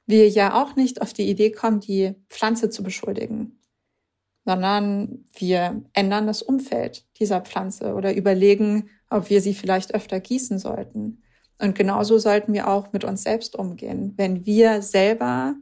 [0.08, 3.61] wir ja auch nicht auf die Idee kommen, die Pflanze zu beschuldigen,
[4.46, 10.58] sondern wir ändern das Umfeld dieser Pflanze oder überlegen, ob wir sie vielleicht öfter gießen
[10.58, 11.22] sollten.
[11.60, 14.14] Und genauso sollten wir auch mit uns selbst umgehen.
[14.18, 15.56] Wenn wir selber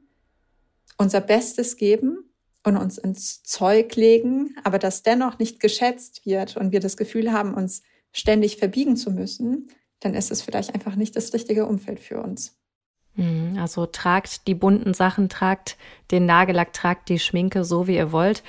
[0.98, 2.30] unser Bestes geben
[2.64, 7.34] und uns ins Zeug legen, aber das dennoch nicht geschätzt wird und wir das Gefühl
[7.34, 12.00] haben, uns ständig verbiegen zu müssen, dann ist es vielleicht einfach nicht das richtige Umfeld
[12.00, 12.59] für uns.
[13.20, 15.76] Hm, also tragt die bunten Sachen, tragt
[16.10, 18.44] den Nagellack, tragt die Schminke so, wie ihr wollt.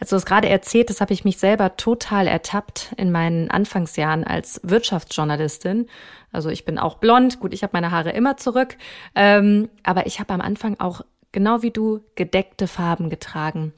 [0.00, 4.24] Als du es gerade erzählt, das habe ich mich selber total ertappt in meinen Anfangsjahren
[4.24, 5.86] als Wirtschaftsjournalistin.
[6.32, 8.76] Also ich bin auch blond, gut, ich habe meine Haare immer zurück,
[9.14, 13.72] ähm, aber ich habe am Anfang auch genau wie du gedeckte Farben getragen.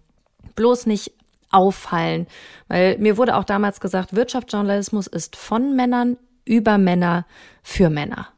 [0.55, 1.13] Bloß nicht
[1.51, 2.27] auffallen,
[2.69, 7.27] weil mir wurde auch damals gesagt, Wirtschaftsjournalismus ist von Männern über Männer
[7.63, 8.29] für Männer.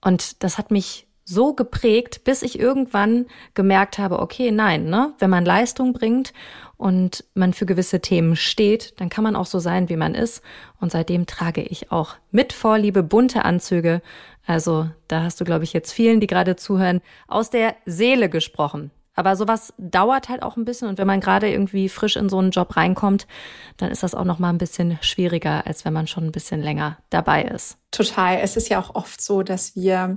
[0.00, 5.30] Und das hat mich so geprägt, bis ich irgendwann gemerkt habe, okay, nein, ne, wenn
[5.30, 6.32] man Leistung bringt
[6.76, 10.42] und man für gewisse Themen steht, dann kann man auch so sein, wie man ist.
[10.80, 14.02] Und seitdem trage ich auch mit Vorliebe bunte Anzüge.
[14.46, 18.90] Also da hast du, glaube ich, jetzt vielen, die gerade zuhören, aus der Seele gesprochen.
[19.14, 22.38] Aber sowas dauert halt auch ein bisschen und wenn man gerade irgendwie frisch in so
[22.38, 23.26] einen Job reinkommt,
[23.76, 26.62] dann ist das auch noch mal ein bisschen schwieriger, als wenn man schon ein bisschen
[26.62, 27.76] länger dabei ist.
[27.90, 28.38] Total.
[28.38, 30.16] Es ist ja auch oft so, dass wir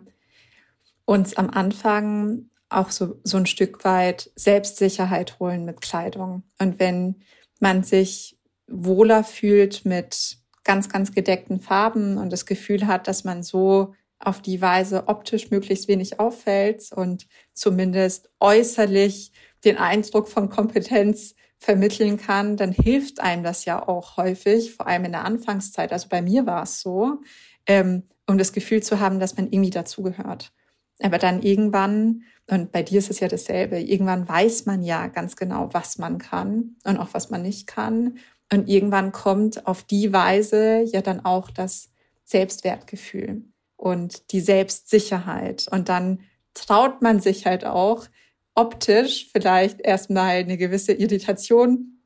[1.06, 6.44] uns am Anfang auch so, so ein Stück weit Selbstsicherheit holen mit Kleidung.
[6.60, 7.24] Und wenn
[7.60, 8.38] man sich
[8.68, 14.42] wohler fühlt mit ganz, ganz gedeckten Farben und das Gefühl hat, dass man so auf
[14.42, 19.32] die Weise optisch möglichst wenig auffällt und zumindest äußerlich
[19.64, 25.06] den Eindruck von Kompetenz vermitteln kann, dann hilft einem das ja auch häufig, vor allem
[25.06, 25.92] in der Anfangszeit.
[25.92, 27.22] Also bei mir war es so,
[27.66, 30.52] ähm, um das Gefühl zu haben, dass man irgendwie dazugehört.
[31.02, 35.36] Aber dann irgendwann, und bei dir ist es ja dasselbe, irgendwann weiß man ja ganz
[35.36, 38.18] genau, was man kann und auch was man nicht kann.
[38.52, 41.90] Und irgendwann kommt auf die Weise ja dann auch das
[42.24, 43.44] Selbstwertgefühl
[43.76, 45.68] und die Selbstsicherheit.
[45.72, 46.22] Und dann
[46.54, 48.08] traut man sich halt auch
[48.54, 52.00] optisch vielleicht erstmal eine gewisse Irritation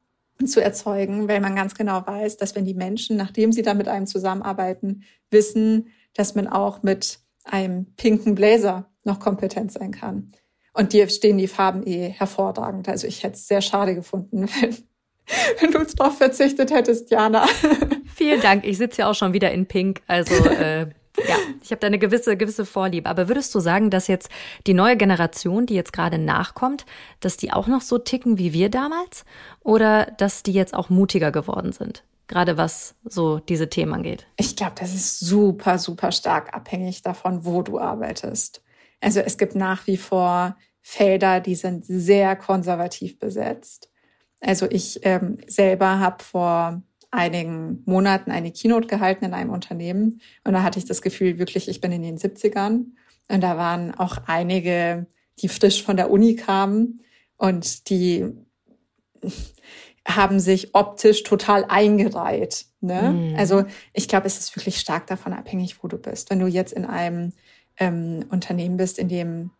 [0.45, 3.88] zu erzeugen, weil man ganz genau weiß, dass wenn die Menschen, nachdem sie dann mit
[3.88, 7.19] einem zusammenarbeiten, wissen, dass man auch mit
[7.52, 10.32] einem pinken Blazer noch kompetent sein kann.
[10.74, 12.88] Und dir stehen die Farben eh hervorragend.
[12.88, 14.78] Also ich hätte es sehr schade gefunden, wenn,
[15.60, 17.46] wenn du darauf verzichtet hättest, Jana.
[18.16, 18.66] Vielen Dank.
[18.66, 20.02] Ich sitze ja auch schon wieder in Pink.
[20.08, 20.88] Also äh,
[21.28, 23.10] ja, ich habe da eine gewisse, gewisse Vorliebe.
[23.10, 24.30] Aber würdest du sagen, dass jetzt
[24.68, 26.86] die neue Generation, die jetzt gerade nachkommt,
[27.20, 29.26] dass die auch noch so ticken wie wir damals?
[29.62, 32.04] Oder dass die jetzt auch mutiger geworden sind?
[32.30, 34.28] Gerade was so diese Themen angeht.
[34.38, 38.62] Ich glaube, das ist super, super stark abhängig davon, wo du arbeitest.
[39.02, 43.89] Also es gibt nach wie vor Felder, die sind sehr konservativ besetzt.
[44.42, 50.54] Also ich ähm, selber habe vor einigen Monaten eine Keynote gehalten in einem Unternehmen und
[50.54, 52.86] da hatte ich das Gefühl, wirklich, ich bin in den 70ern
[53.28, 55.08] und da waren auch einige,
[55.39, 57.02] die frisch von der Uni kamen
[57.38, 58.32] und die
[60.10, 62.65] haben sich optisch total eingereiht.
[62.82, 63.13] Ne?
[63.13, 63.36] Mhm.
[63.38, 66.30] Also ich glaube, es ist wirklich stark davon abhängig, wo du bist.
[66.30, 67.34] Wenn du jetzt in einem
[67.78, 69.52] ähm, Unternehmen bist, in dem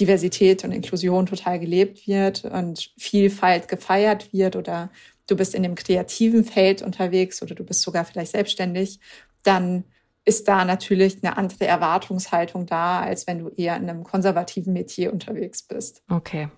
[0.00, 4.90] Diversität und Inklusion total gelebt wird und Vielfalt gefeiert wird oder
[5.26, 9.00] du bist in dem kreativen Feld unterwegs oder du bist sogar vielleicht selbstständig,
[9.44, 9.84] dann
[10.24, 15.12] ist da natürlich eine andere Erwartungshaltung da, als wenn du eher in einem konservativen Metier
[15.12, 16.02] unterwegs bist.
[16.08, 16.48] Okay,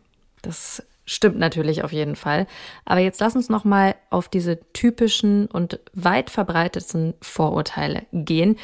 [0.42, 2.46] das stimmt natürlich auf jeden Fall.
[2.84, 8.56] Aber jetzt lass uns noch mal auf diese typischen und weit verbreiteten Vorurteile gehen.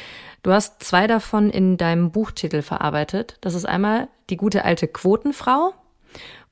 [0.43, 3.37] Du hast zwei davon in deinem Buchtitel verarbeitet.
[3.41, 5.73] Das ist einmal die gute alte Quotenfrau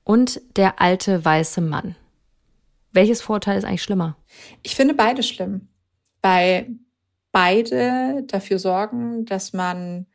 [0.03, 1.95] und der alte weiße Mann.
[2.91, 4.17] Welches Vorurteil ist eigentlich schlimmer?
[4.63, 5.69] Ich finde beide schlimm,
[6.21, 6.69] weil
[7.31, 10.07] beide dafür sorgen, dass man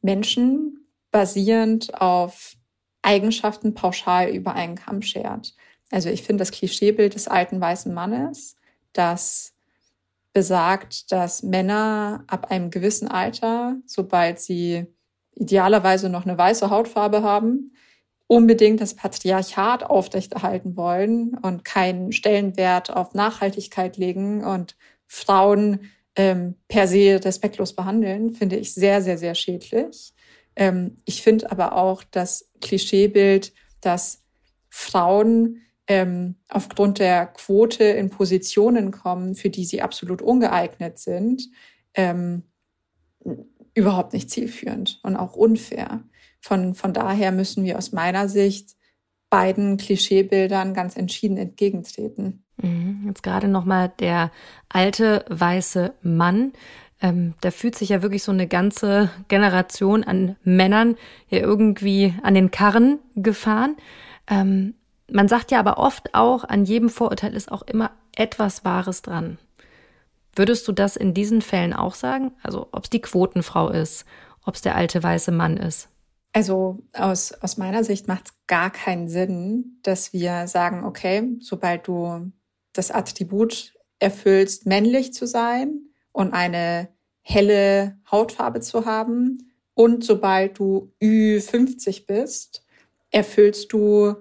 [0.00, 2.57] Menschen basierend auf
[3.02, 5.54] Eigenschaften pauschal über einen Kamm schert.
[5.90, 8.56] Also ich finde das Klischeebild des alten weißen Mannes,
[8.92, 9.54] das
[10.32, 14.86] besagt, dass Männer ab einem gewissen Alter, sobald sie
[15.34, 17.72] idealerweise noch eine weiße Hautfarbe haben,
[18.26, 26.86] unbedingt das Patriarchat aufrechterhalten wollen und keinen Stellenwert auf Nachhaltigkeit legen und Frauen ähm, per
[26.86, 30.12] se respektlos behandeln, finde ich sehr, sehr, sehr schädlich.
[30.58, 34.24] Ähm, ich finde aber auch das Klischeebild, dass
[34.68, 41.48] Frauen ähm, aufgrund der Quote in Positionen kommen, für die sie absolut ungeeignet sind,
[41.94, 42.42] ähm,
[43.72, 46.02] überhaupt nicht zielführend und auch unfair.
[46.40, 48.76] Von, von daher müssen wir aus meiner Sicht
[49.30, 52.44] beiden Klischeebildern ganz entschieden entgegentreten.
[52.60, 53.04] Mhm.
[53.06, 54.32] Jetzt gerade nochmal der
[54.68, 56.52] alte weiße Mann.
[57.00, 60.96] Ähm, da fühlt sich ja wirklich so eine ganze Generation an Männern
[61.28, 63.76] ja irgendwie an den Karren gefahren.
[64.26, 64.74] Ähm,
[65.10, 69.38] man sagt ja aber oft auch, an jedem Vorurteil ist auch immer etwas Wahres dran.
[70.34, 72.32] Würdest du das in diesen Fällen auch sagen?
[72.42, 74.04] Also ob es die Quotenfrau ist,
[74.44, 75.88] ob es der alte weiße Mann ist?
[76.32, 81.88] Also aus, aus meiner Sicht macht es gar keinen Sinn, dass wir sagen, okay, sobald
[81.88, 82.32] du
[82.72, 85.87] das Attribut erfüllst, männlich zu sein
[86.18, 86.88] und eine
[87.22, 92.64] helle Hautfarbe zu haben und sobald du Ü50 bist,
[93.12, 94.16] erfüllst du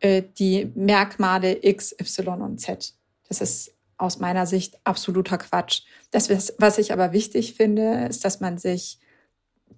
[0.00, 2.94] äh, die Merkmale X, Y und Z.
[3.28, 5.82] Das ist aus meiner Sicht absoluter Quatsch.
[6.10, 8.98] Das, was ich aber wichtig finde, ist, dass man sich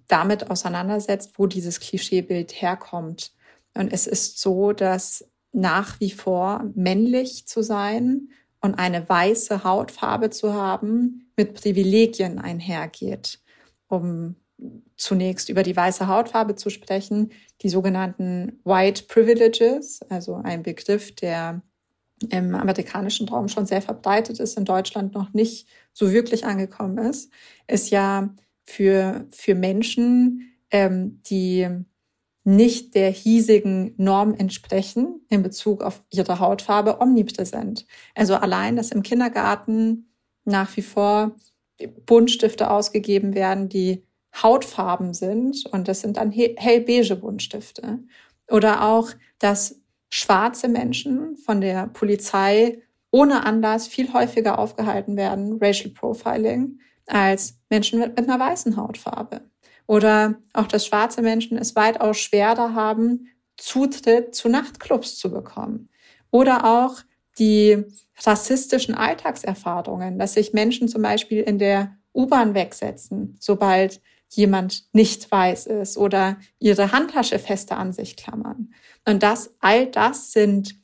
[0.07, 3.33] damit auseinandersetzt, wo dieses Klischeebild herkommt.
[3.73, 8.29] Und es ist so, dass nach wie vor männlich zu sein
[8.67, 13.39] und eine weiße Hautfarbe zu haben mit Privilegien einhergeht.
[13.87, 14.35] Um
[14.97, 21.61] zunächst über die weiße Hautfarbe zu sprechen, die sogenannten White Privileges, also ein Begriff, der
[22.29, 27.31] im amerikanischen Raum schon sehr verbreitet ist, in Deutschland noch nicht so wirklich angekommen ist,
[27.67, 31.69] ist ja für, für Menschen, ähm, die
[32.47, 37.85] nicht der hiesigen Norm entsprechen in Bezug auf ihre Hautfarbe omnipräsent.
[38.15, 40.13] Also allein, dass im Kindergarten
[40.45, 41.35] nach wie vor
[42.05, 44.05] Buntstifte ausgegeben werden, die
[44.41, 47.99] Hautfarben sind und das sind dann hellbeige Buntstifte.
[48.49, 52.81] Oder auch, dass schwarze Menschen von der Polizei
[53.11, 59.41] ohne Anlass viel häufiger aufgehalten werden, Racial Profiling, als Menschen mit, mit einer weißen Hautfarbe.
[59.87, 65.89] Oder auch, dass schwarze Menschen es weitaus schwerer haben, Zutritt zu Nachtclubs zu bekommen.
[66.29, 66.97] Oder auch
[67.39, 67.83] die
[68.23, 75.67] rassistischen Alltagserfahrungen, dass sich Menschen zum Beispiel in der U-Bahn wegsetzen, sobald jemand nicht weiß
[75.67, 78.73] ist oder ihre Handtasche fester an sich klammern.
[79.07, 80.75] Und das, all das sind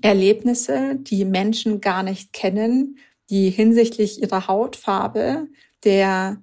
[0.00, 2.96] Erlebnisse, die Menschen gar nicht kennen
[3.32, 5.48] die hinsichtlich ihrer Hautfarbe
[5.84, 6.42] der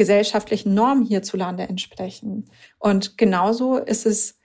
[0.00, 2.46] gesellschaftlichen Norm hierzulande entsprechen.
[2.78, 4.38] Und genauso ist es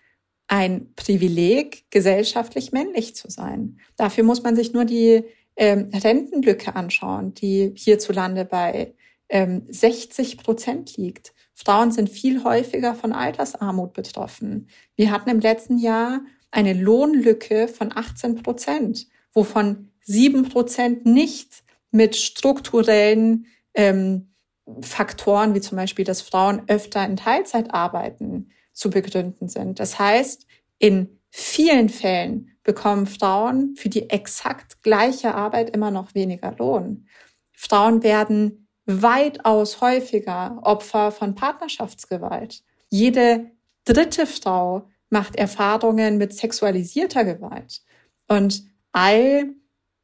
[0.47, 3.79] ein Privileg, gesellschaftlich männlich zu sein.
[3.95, 5.23] Dafür muss man sich nur die
[5.55, 8.95] ähm, Rentenlücke anschauen, die hierzulande bei
[9.29, 11.33] ähm, 60 Prozent liegt.
[11.53, 14.67] Frauen sind viel häufiger von Altersarmut betroffen.
[14.97, 16.19] Wir hatten im letzten Jahr
[16.51, 24.34] eine Lohnlücke von 18 Prozent, wovon sieben Prozent nicht mit strukturellen ähm,
[24.81, 29.79] Faktoren, wie zum Beispiel, dass Frauen öfter in Teilzeit arbeiten, zu begründen sind.
[29.79, 30.47] Das heißt,
[30.79, 37.07] in vielen Fällen bekommen Frauen für die exakt gleiche Arbeit immer noch weniger Lohn.
[37.53, 42.63] Frauen werden weitaus häufiger Opfer von Partnerschaftsgewalt.
[42.89, 43.51] Jede
[43.85, 47.81] dritte Frau macht Erfahrungen mit sexualisierter Gewalt.
[48.27, 49.53] Und all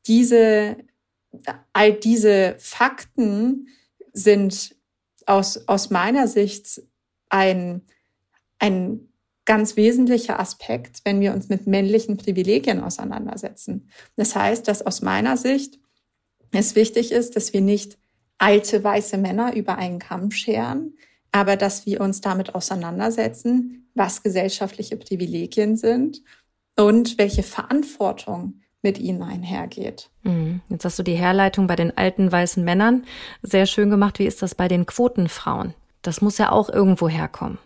[0.07, 0.77] diese,
[1.73, 3.67] all diese Fakten
[4.13, 4.75] sind
[5.25, 6.81] aus, aus meiner Sicht
[7.29, 7.81] ein,
[8.59, 9.09] ein
[9.45, 13.89] ganz wesentlicher Aspekt, wenn wir uns mit männlichen Privilegien auseinandersetzen.
[14.15, 15.79] Das heißt, dass aus meiner Sicht
[16.51, 17.97] es wichtig ist, dass wir nicht
[18.37, 20.97] alte weiße Männer über einen Kamm scheren,
[21.31, 26.23] aber dass wir uns damit auseinandersetzen, was gesellschaftliche Privilegien sind
[26.77, 30.09] und welche Verantwortung mit ihnen einhergeht.
[30.23, 30.61] Mhm.
[30.69, 33.05] Jetzt hast du die Herleitung bei den alten weißen Männern
[33.41, 34.19] sehr schön gemacht.
[34.19, 35.73] Wie ist das bei den Quotenfrauen?
[36.01, 37.59] Das muss ja auch irgendwo herkommen.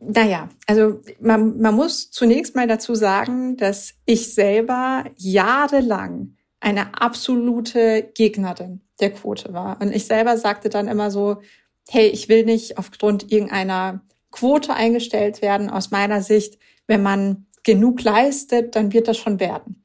[0.00, 8.10] Naja, also man, man muss zunächst mal dazu sagen, dass ich selber jahrelang eine absolute
[8.14, 9.80] Gegnerin der Quote war.
[9.80, 11.42] Und ich selber sagte dann immer so,
[11.88, 14.00] hey, ich will nicht aufgrund irgendeiner
[14.30, 15.68] Quote eingestellt werden.
[15.68, 19.83] Aus meiner Sicht, wenn man genug leistet, dann wird das schon werden.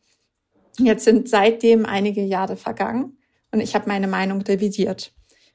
[0.80, 3.18] Jetzt sind seitdem einige Jahre vergangen
[3.52, 5.14] und ich habe meine Meinung revidiert,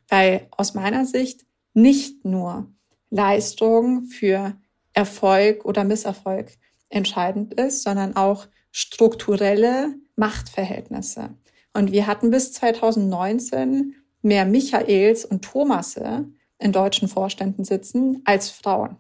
[0.09, 2.73] weil aus meiner Sicht nicht nur
[3.11, 4.57] Leistung für
[4.93, 6.53] Erfolg oder Misserfolg
[6.89, 11.31] entscheidend ist, sondern auch strukturelle Machtverhältnisse.
[11.73, 18.97] Und wir hatten bis 2019 mehr Michaels und Thomasse in deutschen Vorständen sitzen als Frauen.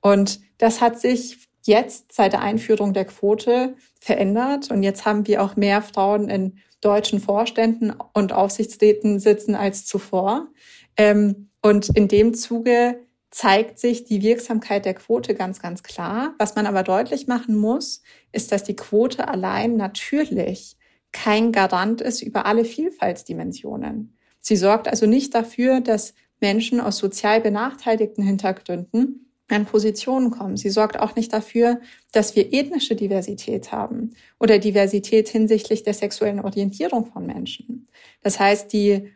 [0.00, 4.70] Und das hat sich jetzt seit der Einführung der Quote verändert.
[4.70, 10.48] Und jetzt haben wir auch mehr Frauen in deutschen Vorständen und Aufsichtsräten sitzen als zuvor.
[10.96, 13.00] Ähm, und in dem Zuge
[13.30, 16.34] zeigt sich die Wirksamkeit der Quote ganz, ganz klar.
[16.38, 18.02] Was man aber deutlich machen muss,
[18.32, 20.76] ist, dass die Quote allein natürlich
[21.12, 24.16] kein Garant ist über alle Vielfaltsdimensionen.
[24.40, 30.56] Sie sorgt also nicht dafür, dass Menschen aus sozial benachteiligten Hintergründen an Positionen kommen.
[30.56, 31.80] Sie sorgt auch nicht dafür,
[32.12, 37.88] dass wir ethnische Diversität haben oder Diversität hinsichtlich der sexuellen Orientierung von Menschen.
[38.22, 39.10] Das heißt, die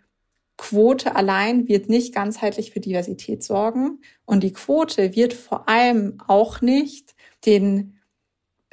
[0.57, 6.61] Quote allein wird nicht ganzheitlich für Diversität sorgen und die Quote wird vor allem auch
[6.61, 7.15] nicht
[7.45, 7.99] den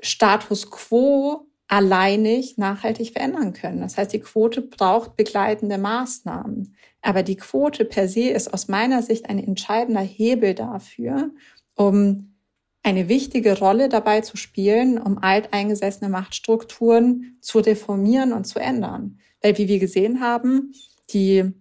[0.02, 3.80] Status quo alleinig nachhaltig verändern können.
[3.80, 6.76] Das heißt, die Quote braucht begleitende Maßnahmen.
[7.02, 11.32] Aber die Quote per se ist aus meiner Sicht ein entscheidender Hebel dafür,
[11.76, 12.36] um
[12.84, 19.20] eine wichtige Rolle dabei zu spielen, um alteingesessene Machtstrukturen zu reformieren und zu ändern.
[19.42, 20.74] Weil, wie wir gesehen haben,
[21.12, 21.52] die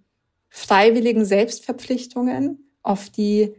[0.48, 3.54] freiwilligen Selbstverpflichtungen, auf die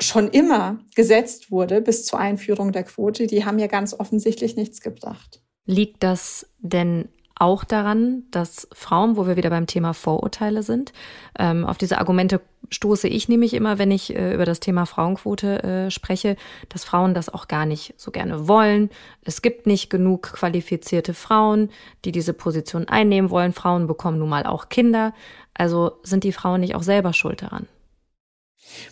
[0.00, 4.80] schon immer gesetzt wurde bis zur Einführung der Quote, die haben ja ganz offensichtlich nichts
[4.80, 5.42] gebracht.
[5.64, 7.08] Liegt das denn
[7.40, 10.92] auch daran, dass Frauen, wo wir wieder beim Thema Vorurteile sind,
[11.38, 15.62] ähm, auf diese Argumente stoße ich nämlich immer, wenn ich äh, über das Thema Frauenquote
[15.62, 16.36] äh, spreche,
[16.68, 18.90] dass Frauen das auch gar nicht so gerne wollen.
[19.24, 21.70] Es gibt nicht genug qualifizierte Frauen,
[22.04, 23.52] die diese Position einnehmen wollen.
[23.52, 25.14] Frauen bekommen nun mal auch Kinder.
[25.54, 27.66] Also sind die Frauen nicht auch selber schuld daran?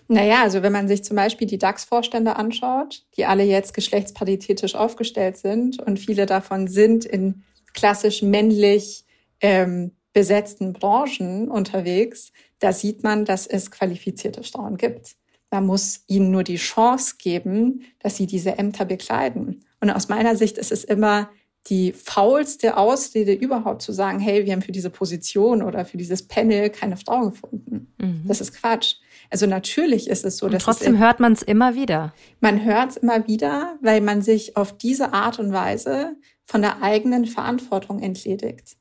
[0.09, 5.37] Naja, also wenn man sich zum Beispiel die DAX-Vorstände anschaut, die alle jetzt geschlechtsparitätisch aufgestellt
[5.37, 7.43] sind und viele davon sind in
[7.77, 9.05] klassisch männlich
[9.41, 15.15] ähm, besetzten Branchen unterwegs, da sieht man, dass es qualifizierte Frauen gibt.
[15.51, 19.65] Man muss ihnen nur die Chance geben, dass sie diese Ämter bekleiden.
[19.81, 21.31] Und aus meiner Sicht ist es immer
[21.69, 26.27] die faulste Ausrede überhaupt zu sagen, hey, wir haben für diese Position oder für dieses
[26.27, 27.93] Panel keine Frau gefunden.
[27.99, 28.23] Mhm.
[28.27, 28.97] Das ist Quatsch.
[29.31, 32.15] Also natürlich ist es so, dass und trotzdem es hört man es immer wieder.
[32.41, 36.17] Man hört es immer wieder, weil man sich auf diese Art und Weise
[36.47, 38.77] von der eigenen Verantwortung entledigt.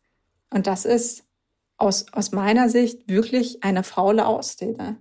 [0.49, 1.23] Und das ist
[1.77, 4.95] aus, aus meiner Sicht wirklich eine faule Ausrede,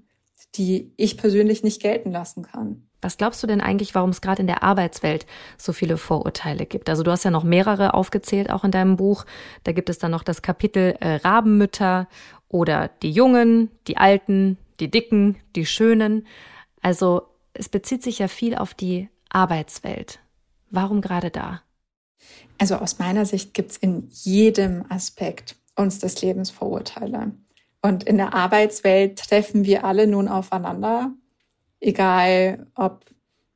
[0.56, 2.88] die ich persönlich nicht gelten lassen kann.
[3.00, 5.26] Was glaubst du denn eigentlich, warum es gerade in der Arbeitswelt
[5.58, 6.88] so viele Vorurteile gibt?
[6.88, 9.26] Also du hast ja noch mehrere aufgezählt, auch in deinem Buch.
[9.62, 12.08] Da gibt es dann noch das Kapitel äh, Rabenmütter
[12.48, 16.26] oder die Jungen, die Alten, die Dicken, die Schönen.
[16.80, 20.20] Also es bezieht sich ja viel auf die Arbeitswelt.
[20.70, 21.60] Warum gerade da?
[22.58, 27.32] Also aus meiner Sicht gibt es in jedem Aspekt uns des Lebens Vorurteile.
[27.82, 31.12] Und in der Arbeitswelt treffen wir alle nun aufeinander,
[31.80, 33.04] egal ob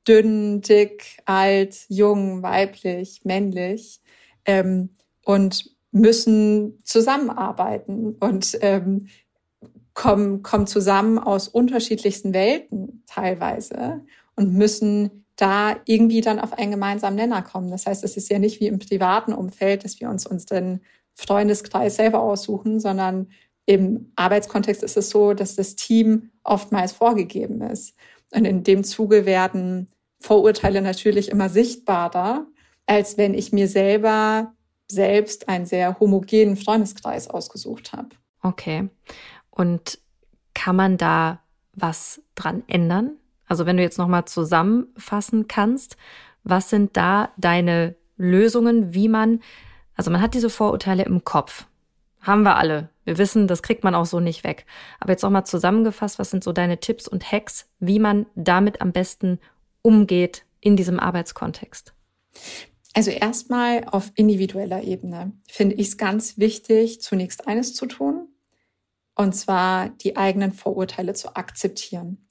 [0.07, 4.01] dünn, dick, alt, jung, weiblich, männlich,
[4.45, 4.91] ähm,
[5.25, 9.09] und müssen zusammenarbeiten und ähm,
[9.95, 14.05] kommen, kommen zusammen aus unterschiedlichsten Welten teilweise
[14.37, 17.71] und müssen da irgendwie dann auf einen gemeinsamen Nenner kommen.
[17.71, 20.81] Das heißt, es ist ja nicht wie im privaten Umfeld, dass wir uns unseren
[21.15, 23.29] Freundeskreis selber aussuchen, sondern
[23.65, 27.95] im Arbeitskontext ist es so, dass das Team oftmals vorgegeben ist.
[28.33, 29.89] Und in dem Zuge werden
[30.21, 32.47] Vorurteile natürlich immer sichtbarer,
[32.87, 34.55] als wenn ich mir selber
[34.91, 38.09] selbst einen sehr homogenen Freundeskreis ausgesucht habe.
[38.43, 38.89] Okay.
[39.51, 40.01] Und
[40.55, 41.41] kann man da
[41.75, 43.19] was dran ändern?
[43.49, 45.97] Also wenn du jetzt nochmal zusammenfassen kannst,
[46.45, 49.41] was sind da deine Lösungen, wie man,
[49.95, 51.67] also man hat diese Vorurteile im Kopf.
[52.21, 52.91] Haben wir alle.
[53.05, 54.67] Wir wissen, das kriegt man auch so nicht weg.
[55.01, 58.93] Aber jetzt nochmal zusammengefasst, was sind so deine Tipps und Hacks, wie man damit am
[58.93, 59.39] besten
[59.83, 61.95] umgeht in diesem Arbeitskontext?
[62.95, 68.29] Also erstmal auf individueller Ebene finde ich es ganz wichtig, zunächst eines zu tun,
[69.15, 72.27] und zwar die eigenen Vorurteile zu akzeptieren.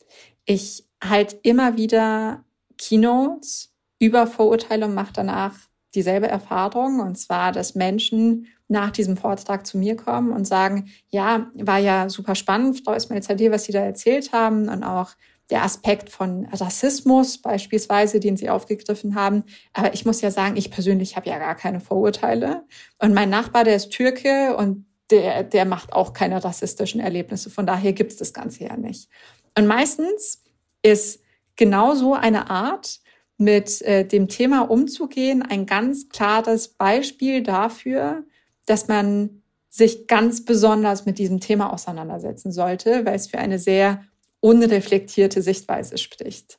[0.46, 2.44] Ich halt immer wieder
[2.78, 5.56] Keynotes über Vorurteile und mache danach
[5.96, 7.00] dieselbe Erfahrung.
[7.00, 12.10] Und zwar, dass Menschen nach diesem Vortrag zu mir kommen und sagen, ja, war ja
[12.10, 15.12] super spannend, Frau Ismail-Zadir, was Sie da erzählt haben und auch
[15.50, 19.44] der Aspekt von Rassismus beispielsweise, den Sie aufgegriffen haben.
[19.74, 22.66] Aber ich muss ja sagen, ich persönlich habe ja gar keine Vorurteile.
[23.00, 27.50] Und mein Nachbar, der ist Türke und der, der macht auch keine rassistischen Erlebnisse.
[27.50, 29.10] Von daher gibt es das Ganze ja nicht.
[29.58, 30.44] Und meistens
[30.92, 31.22] ist
[31.56, 33.00] genau so eine Art,
[33.38, 38.24] mit äh, dem Thema umzugehen, ein ganz klares Beispiel dafür,
[38.66, 44.04] dass man sich ganz besonders mit diesem Thema auseinandersetzen sollte, weil es für eine sehr
[44.40, 46.58] unreflektierte Sichtweise spricht.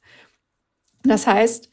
[1.02, 1.68] Das heißt,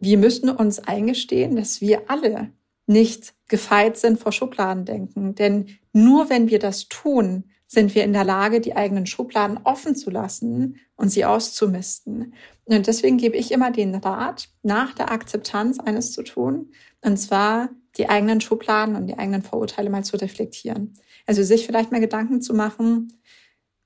[0.00, 2.52] wir müssen uns eingestehen, dass wir alle
[2.86, 5.34] nicht gefeit sind vor Schubladendenken.
[5.34, 9.94] Denn nur wenn wir das tun, sind wir in der Lage, die eigenen Schubladen offen
[9.94, 12.32] zu lassen und sie auszumisten.
[12.64, 17.68] Und deswegen gebe ich immer den Rat, nach der Akzeptanz eines zu tun, und zwar
[17.98, 20.94] die eigenen Schubladen und die eigenen Vorurteile mal zu reflektieren.
[21.26, 23.12] Also sich vielleicht mal Gedanken zu machen,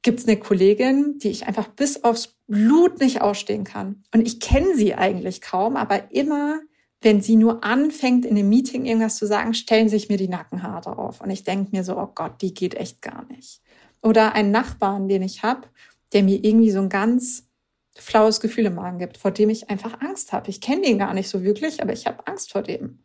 [0.02, 4.04] gibt es eine Kollegin, die ich einfach bis aufs Blut nicht ausstehen kann.
[4.14, 6.60] Und ich kenne sie eigentlich kaum, aber immer
[7.02, 10.98] wenn sie nur anfängt, in einem Meeting irgendwas zu sagen, stellen sich mir die Nackenhaare
[10.98, 11.20] auf.
[11.20, 13.60] Und ich denke mir so, oh Gott, die geht echt gar nicht.
[14.02, 15.68] Oder einen Nachbarn, den ich habe,
[16.12, 17.48] der mir irgendwie so ein ganz
[17.94, 20.50] flaues Gefühl im Magen gibt, vor dem ich einfach Angst habe.
[20.50, 23.04] Ich kenne den gar nicht so wirklich, aber ich habe Angst vor dem.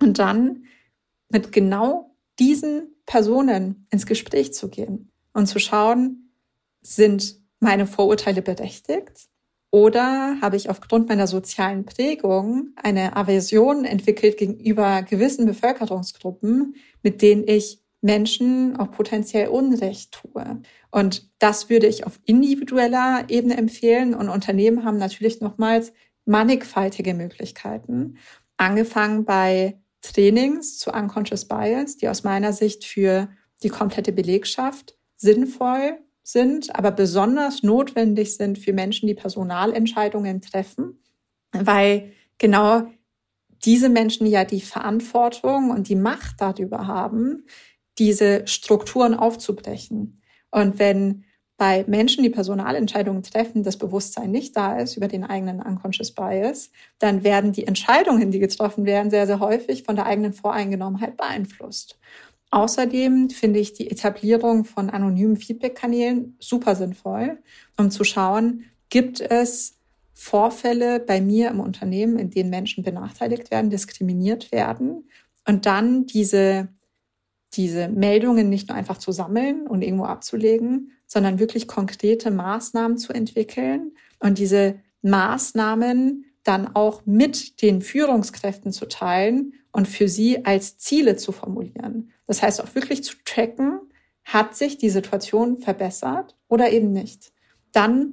[0.00, 0.64] Und dann
[1.30, 6.32] mit genau diesen Personen ins Gespräch zu gehen und zu schauen,
[6.80, 9.28] sind meine Vorurteile berechtigt?
[9.72, 17.46] Oder habe ich aufgrund meiner sozialen Prägung eine Aversion entwickelt gegenüber gewissen Bevölkerungsgruppen, mit denen
[17.46, 20.62] ich Menschen auch potenziell Unrecht tue.
[20.90, 24.14] Und das würde ich auf individueller Ebene empfehlen.
[24.14, 25.92] Und Unternehmen haben natürlich nochmals
[26.24, 28.16] mannigfaltige Möglichkeiten.
[28.56, 33.28] Angefangen bei Trainings zu Unconscious Bias, die aus meiner Sicht für
[33.62, 41.02] die komplette Belegschaft sinnvoll sind, aber besonders notwendig sind für Menschen, die Personalentscheidungen treffen,
[41.52, 42.86] weil genau
[43.64, 47.44] diese Menschen ja die Verantwortung und die Macht darüber haben,
[48.00, 50.20] diese Strukturen aufzubrechen.
[50.50, 51.24] Und wenn
[51.56, 56.70] bei Menschen, die Personalentscheidungen treffen, das Bewusstsein nicht da ist über den eigenen Unconscious Bias,
[56.98, 61.98] dann werden die Entscheidungen, die getroffen werden, sehr, sehr häufig von der eigenen Voreingenommenheit beeinflusst.
[62.50, 67.38] Außerdem finde ich die Etablierung von anonymen Feedback-Kanälen super sinnvoll,
[67.76, 69.76] um zu schauen, gibt es
[70.14, 75.08] Vorfälle bei mir im Unternehmen, in denen Menschen benachteiligt werden, diskriminiert werden
[75.46, 76.68] und dann diese,
[77.54, 83.12] diese Meldungen nicht nur einfach zu sammeln und irgendwo abzulegen, sondern wirklich konkrete Maßnahmen zu
[83.12, 90.78] entwickeln und diese Maßnahmen dann auch mit den Führungskräften zu teilen und für sie als
[90.78, 92.10] Ziele zu formulieren.
[92.26, 93.80] Das heißt auch wirklich zu tracken,
[94.24, 97.32] hat sich die Situation verbessert oder eben nicht.
[97.72, 98.12] Dann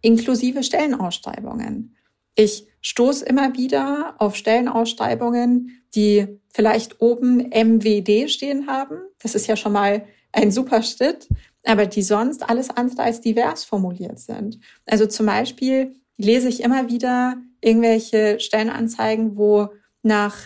[0.00, 1.96] inklusive Stellenausschreibungen.
[2.34, 8.96] Ich stoße immer wieder auf Stellenausschreibungen, die vielleicht oben MWD stehen haben.
[9.20, 11.28] Das ist ja schon mal ein super Schritt,
[11.64, 14.58] aber die sonst alles andere als divers formuliert sind.
[14.86, 19.68] Also zum Beispiel lese ich immer wieder irgendwelche Stellenanzeigen, wo
[20.02, 20.36] nach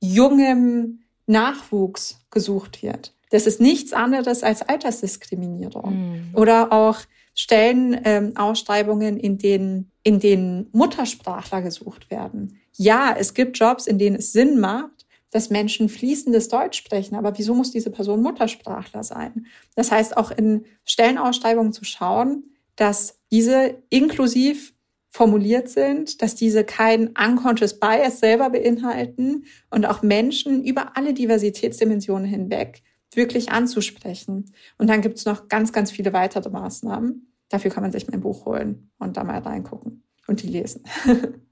[0.00, 3.14] jungem Nachwuchs gesucht wird.
[3.30, 5.94] Das ist nichts anderes als Altersdiskriminierung.
[5.94, 6.34] Mhm.
[6.34, 7.00] Oder auch
[7.38, 12.58] Stellenausschreibungen, ähm, in denen, in denen Muttersprachler gesucht werden.
[12.76, 17.14] Ja, es gibt Jobs, in denen es Sinn macht, dass Menschen fließendes Deutsch sprechen.
[17.14, 19.46] Aber wieso muss diese Person Muttersprachler sein?
[19.76, 22.42] Das heißt, auch in Stellenausschreibungen zu schauen,
[22.74, 24.74] dass diese inklusiv
[25.08, 32.28] formuliert sind, dass diese kein unconscious bias selber beinhalten und auch Menschen über alle Diversitätsdimensionen
[32.28, 32.82] hinweg
[33.14, 34.52] wirklich anzusprechen.
[34.76, 37.27] Und dann gibt's noch ganz, ganz viele weitere Maßnahmen.
[37.48, 40.84] Dafür kann man sich mein Buch holen und da mal reingucken und die lesen.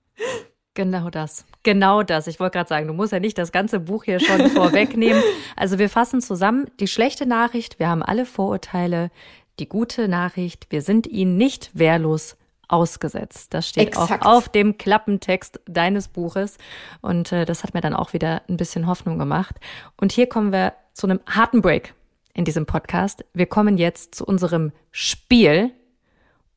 [0.77, 1.47] Genau das.
[1.63, 2.27] Genau das.
[2.27, 5.23] Ich wollte gerade sagen, du musst ja nicht das ganze Buch hier schon vorwegnehmen.
[5.57, 6.67] Also wir fassen zusammen.
[6.81, 9.11] Die schlechte Nachricht, wir haben alle Vorurteile.
[9.59, 12.37] Die gute Nachricht, wir sind ihnen nicht wehrlos
[12.69, 13.55] ausgesetzt.
[13.55, 14.23] Das steht Exakt.
[14.23, 16.59] auch auf dem Klappentext deines Buches.
[17.01, 19.57] Und äh, das hat mir dann auch wieder ein bisschen Hoffnung gemacht.
[19.97, 21.95] Und hier kommen wir zu einem harten Break
[22.35, 23.25] in diesem Podcast.
[23.33, 25.73] Wir kommen jetzt zu unserem Spiel.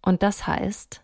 [0.01, 1.01] Und das heißt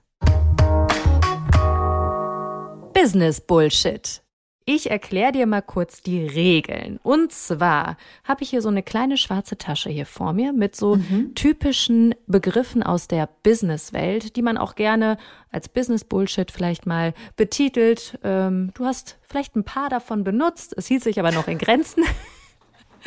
[2.93, 4.21] Business Bullshit.
[4.67, 6.99] Ich erkläre dir mal kurz die Regeln.
[7.03, 10.95] Und zwar habe ich hier so eine kleine schwarze Tasche hier vor mir mit so
[10.95, 11.35] mhm.
[11.35, 15.17] typischen Begriffen aus der Businesswelt, die man auch gerne
[15.51, 18.17] als Business Bullshit vielleicht mal betitelt.
[18.23, 22.03] Ähm, du hast vielleicht ein paar davon benutzt, es hielt sich aber noch in Grenzen.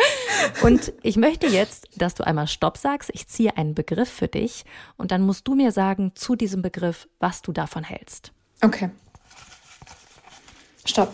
[0.63, 3.11] Und ich möchte jetzt, dass du einmal Stopp sagst.
[3.13, 4.65] Ich ziehe einen Begriff für dich
[4.97, 8.33] und dann musst du mir sagen zu diesem Begriff, was du davon hältst.
[8.63, 8.91] Okay.
[10.85, 11.13] Stopp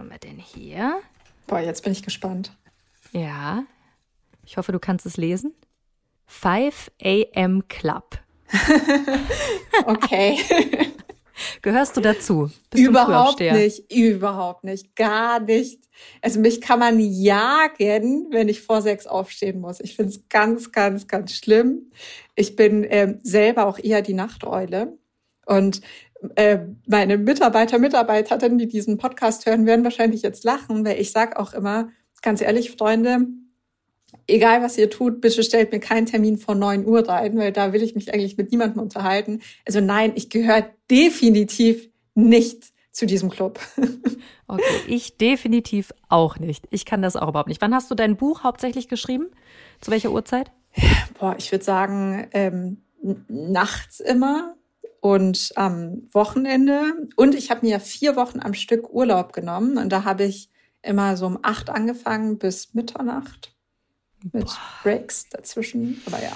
[0.00, 1.00] haben wir denn hier?
[1.46, 2.56] Boah, jetzt bin ich gespannt.
[3.12, 3.64] Ja.
[4.46, 5.52] Ich hoffe, du kannst es lesen.
[6.26, 8.18] 5 AM Club.
[9.86, 10.38] okay.
[11.62, 12.50] Gehörst du dazu?
[12.70, 15.88] Bist überhaupt nicht, überhaupt nicht, gar nicht.
[16.22, 19.80] Also mich kann man jagen, wenn ich vor sechs aufstehen muss.
[19.80, 21.90] Ich finde es ganz, ganz, ganz schlimm.
[22.34, 24.98] Ich bin ähm, selber auch eher die Nachteule.
[25.46, 25.80] Und
[26.36, 31.38] äh, meine Mitarbeiter, Mitarbeiterinnen, die diesen Podcast hören, werden wahrscheinlich jetzt lachen, weil ich sage
[31.38, 31.88] auch immer,
[32.22, 33.26] ganz ehrlich, Freunde,
[34.26, 37.72] egal was ihr tut, bitte stellt mir keinen Termin vor neun Uhr rein, weil da
[37.72, 39.40] will ich mich eigentlich mit niemandem unterhalten.
[39.66, 43.60] Also nein, ich gehöre definitiv nicht zu diesem Club.
[44.46, 46.66] Okay, ich definitiv auch nicht.
[46.70, 47.60] Ich kann das auch überhaupt nicht.
[47.60, 49.28] Wann hast du dein Buch hauptsächlich geschrieben?
[49.80, 50.50] Zu welcher Uhrzeit?
[51.20, 52.78] Boah, ich würde sagen, ähm,
[53.28, 54.56] nachts immer
[54.98, 56.82] und am Wochenende.
[57.14, 60.50] Und ich habe mir vier Wochen am Stück Urlaub genommen und da habe ich
[60.82, 63.54] immer so um acht angefangen bis Mitternacht
[64.32, 64.58] mit Boah.
[64.82, 66.02] Breaks dazwischen.
[66.06, 66.32] Aber ja,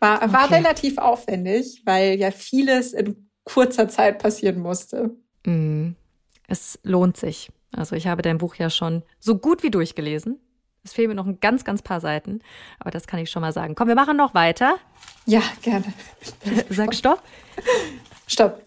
[0.00, 0.32] war, okay.
[0.32, 5.16] war relativ aufwendig, weil ja vieles in kurzer Zeit passieren musste.
[5.44, 5.92] Mm.
[6.46, 7.50] Es lohnt sich.
[7.72, 10.38] Also ich habe dein Buch ja schon so gut wie durchgelesen.
[10.84, 12.40] Es fehlen mir noch ein ganz, ganz paar Seiten,
[12.78, 13.74] aber das kann ich schon mal sagen.
[13.74, 14.76] Komm, wir machen noch weiter.
[15.24, 15.86] Ja, gerne.
[16.68, 17.22] Sag Stopp.
[18.26, 18.62] Stopp.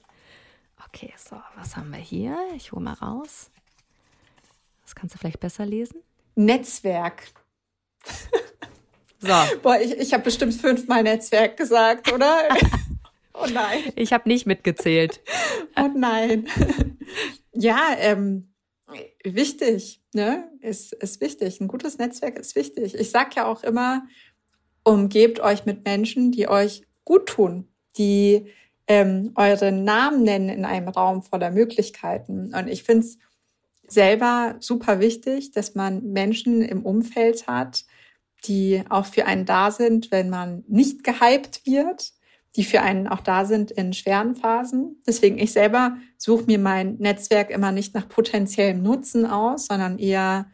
[0.88, 2.36] Okay, so, was haben wir hier?
[2.56, 3.52] Ich hole mal raus.
[4.84, 6.02] Das kannst du vielleicht besser lesen.
[6.34, 7.28] Netzwerk.
[9.20, 9.34] So.
[9.64, 12.49] Boah, ich, ich habe bestimmt fünfmal Netzwerk gesagt, oder?
[13.34, 13.91] oh nein.
[13.95, 15.22] Ich habe nicht mitgezählt.
[15.76, 16.47] oh nein.
[17.60, 18.53] Ja, ähm,
[19.24, 20.47] wichtig, ne?
[20.62, 21.60] Ist, ist wichtig.
[21.60, 22.93] Ein gutes Netzwerk ist wichtig.
[22.93, 24.03] Ich sag ja auch immer,
[24.84, 28.53] umgebt euch mit Menschen, die euch gut tun, die
[28.88, 32.53] ähm, euren Namen nennen in einem Raum voller Möglichkeiten.
[32.53, 33.18] Und ich finde es
[33.88, 37.86] selber super wichtig, dass man Menschen im Umfeld hat,
[38.46, 42.12] die auch für einen da sind, wenn man nicht gehypt wird,
[42.56, 45.02] die für einen auch da sind in schweren Phasen.
[45.06, 50.48] Deswegen ich selber suche mir mein Netzwerk immer nicht nach potenziellem Nutzen aus, sondern eher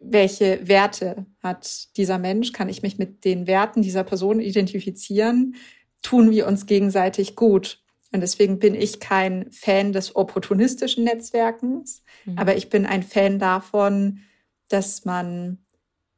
[0.00, 2.52] welche Werte hat dieser Mensch?
[2.52, 5.56] Kann ich mich mit den Werten dieser Person identifizieren?
[6.02, 7.82] Tun wir uns gegenseitig gut?
[8.12, 12.38] Und deswegen bin ich kein Fan des opportunistischen Netzwerkens, mhm.
[12.38, 14.20] aber ich bin ein Fan davon,
[14.68, 15.58] dass man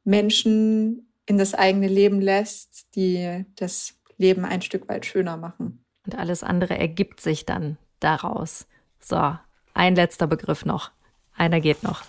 [0.03, 5.85] Menschen in das eigene Leben lässt, die das Leben ein Stück weit schöner machen.
[6.05, 8.67] Und alles andere ergibt sich dann daraus.
[8.99, 9.37] So,
[9.73, 10.91] ein letzter Begriff noch.
[11.35, 12.03] Einer geht noch.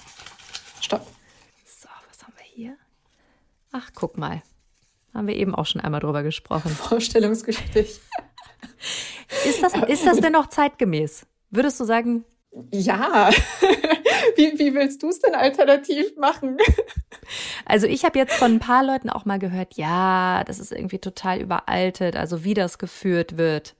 [0.81, 1.07] Stopp.
[3.77, 4.41] Ach, guck mal.
[5.13, 6.71] Haben wir eben auch schon einmal drüber gesprochen.
[6.71, 8.01] Vorstellungsgespräch.
[9.45, 11.27] Ist das, ist das denn noch zeitgemäß?
[11.51, 12.25] Würdest du sagen?
[12.73, 13.31] Ja.
[14.37, 16.57] Wie, wie willst du es denn alternativ machen?
[17.67, 20.99] Also ich habe jetzt von ein paar Leuten auch mal gehört, ja, das ist irgendwie
[20.99, 23.75] total überaltet, also wie das geführt wird.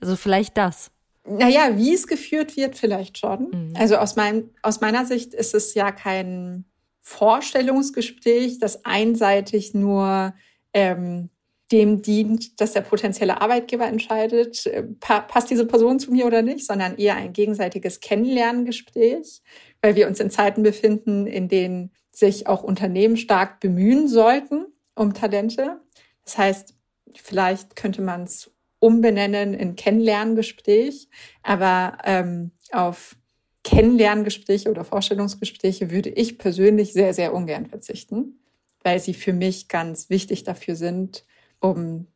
[0.00, 0.90] Also vielleicht das.
[1.24, 3.50] Naja, wie es geführt wird, vielleicht schon.
[3.50, 3.74] Mhm.
[3.76, 6.64] Also aus, mein, aus meiner Sicht ist es ja kein
[7.00, 10.34] Vorstellungsgespräch, das einseitig nur
[10.72, 11.30] ähm,
[11.72, 16.42] dem dient, dass der potenzielle Arbeitgeber entscheidet, äh, pa passt diese Person zu mir oder
[16.42, 19.42] nicht, sondern eher ein gegenseitiges Kennenlerngespräch,
[19.80, 25.14] weil wir uns in Zeiten befinden, in denen sich auch Unternehmen stark bemühen sollten um
[25.14, 25.80] Talente.
[26.24, 26.74] Das heißt,
[27.14, 28.50] vielleicht könnte man es
[28.82, 31.08] umbenennen in Kennenlerngespräch.
[31.42, 33.16] Aber ähm, auf
[33.64, 38.40] Kennenlerngespräche oder Vorstellungsgespräche würde ich persönlich sehr, sehr ungern verzichten,
[38.82, 41.24] weil sie für mich ganz wichtig dafür sind,
[41.62, 42.06] um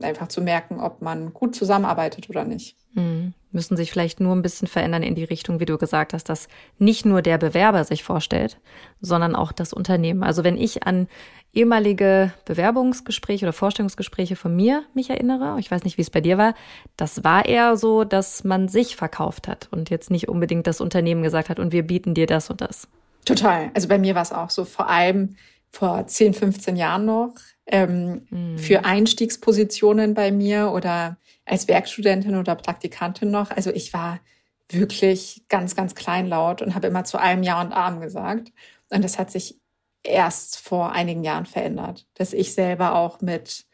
[0.00, 2.76] einfach zu merken, ob man gut zusammenarbeitet oder nicht.
[2.94, 3.34] Mhm.
[3.52, 6.48] Müssen sich vielleicht nur ein bisschen verändern in die Richtung, wie du gesagt hast, dass
[6.78, 8.58] nicht nur der Bewerber sich vorstellt,
[9.00, 10.24] sondern auch das Unternehmen.
[10.24, 11.06] Also wenn ich an
[11.52, 16.36] ehemalige Bewerbungsgespräche oder Vorstellungsgespräche von mir mich erinnere, ich weiß nicht, wie es bei dir
[16.36, 16.54] war,
[16.96, 21.22] das war eher so, dass man sich verkauft hat und jetzt nicht unbedingt das Unternehmen
[21.22, 22.88] gesagt hat und wir bieten dir das und das.
[23.24, 23.70] Total.
[23.74, 25.36] Also bei mir war es auch so, vor allem
[25.70, 27.34] vor 10, 15 Jahren noch
[27.66, 28.58] ähm, mhm.
[28.58, 33.50] für Einstiegspositionen bei mir oder als Werkstudentin oder Praktikantin noch.
[33.50, 34.20] Also ich war
[34.68, 38.52] wirklich ganz, ganz kleinlaut und habe immer zu allem Ja und Arm gesagt.
[38.90, 39.60] Und das hat sich
[40.02, 43.64] erst vor einigen Jahren verändert, dass ich selber auch mit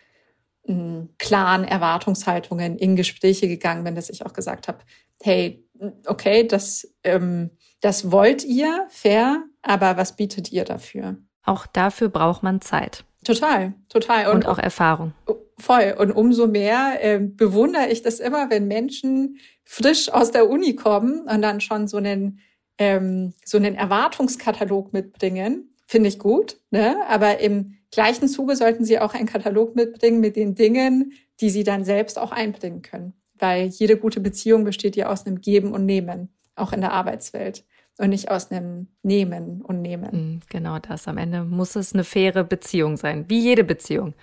[0.66, 4.78] mh, klaren Erwartungshaltungen in Gespräche gegangen bin, dass ich auch gesagt habe,
[5.22, 5.64] hey,
[6.07, 11.16] okay, das, ähm, das wollt ihr, fair, aber was bietet ihr dafür?
[11.45, 13.05] Auch dafür braucht man Zeit.
[13.24, 14.28] Total, total.
[14.28, 15.12] Und, und auch Erfahrung.
[15.58, 15.94] Voll.
[15.98, 21.20] Und umso mehr äh, bewundere ich das immer, wenn Menschen frisch aus der Uni kommen
[21.20, 22.40] und dann schon so einen,
[22.78, 25.74] ähm, so einen Erwartungskatalog mitbringen.
[25.86, 26.56] Finde ich gut.
[26.70, 26.96] Ne?
[27.08, 31.64] Aber im gleichen Zuge sollten sie auch einen Katalog mitbringen mit den Dingen, die sie
[31.64, 33.12] dann selbst auch einbringen können.
[33.38, 37.64] Weil jede gute Beziehung besteht ja aus einem Geben und Nehmen, auch in der Arbeitswelt
[37.99, 40.11] und nicht aus einem Nehmen und Nehmen.
[40.12, 41.07] Mhm, genau das.
[41.09, 44.14] Am Ende muss es eine faire Beziehung sein, wie jede Beziehung.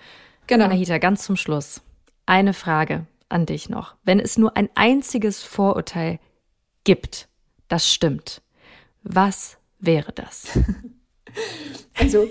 [0.46, 0.64] Genau.
[0.64, 1.82] Anahita, ganz zum Schluss.
[2.26, 3.94] Eine Frage an dich noch.
[4.04, 6.18] Wenn es nur ein einziges Vorurteil
[6.84, 7.28] gibt,
[7.68, 8.42] das stimmt,
[9.02, 10.48] was wäre das?
[11.94, 12.26] Also,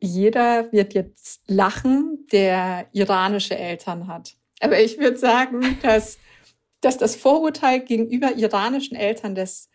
[0.00, 4.36] jeder wird jetzt lachen, der iranische Eltern hat.
[4.60, 6.18] Aber ich würde sagen, dass,
[6.80, 9.68] dass das Vorurteil gegenüber iranischen Eltern das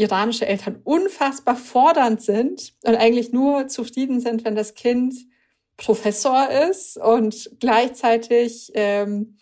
[0.00, 5.14] iranische Eltern unfassbar fordernd sind und eigentlich nur zufrieden sind, wenn das Kind
[5.76, 9.38] Professor ist und gleichzeitig, ähm,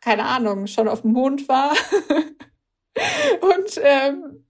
[0.00, 1.72] keine Ahnung, schon auf dem Mond war
[3.40, 4.44] und ähm,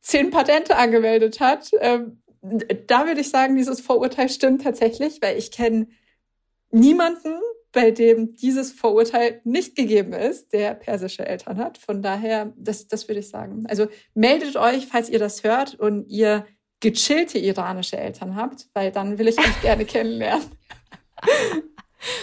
[0.00, 1.70] zehn Patente angemeldet hat.
[1.80, 2.22] Ähm,
[2.86, 5.88] da würde ich sagen, dieses Vorurteil stimmt tatsächlich, weil ich kenne
[6.70, 7.40] niemanden,
[7.76, 11.76] bei dem dieses Vorurteil nicht gegeben ist, der persische Eltern hat.
[11.76, 13.66] Von daher, das, das würde ich sagen.
[13.68, 16.46] Also meldet euch, falls ihr das hört und ihr
[16.80, 20.46] gechillte iranische Eltern habt, weil dann will ich euch gerne kennenlernen.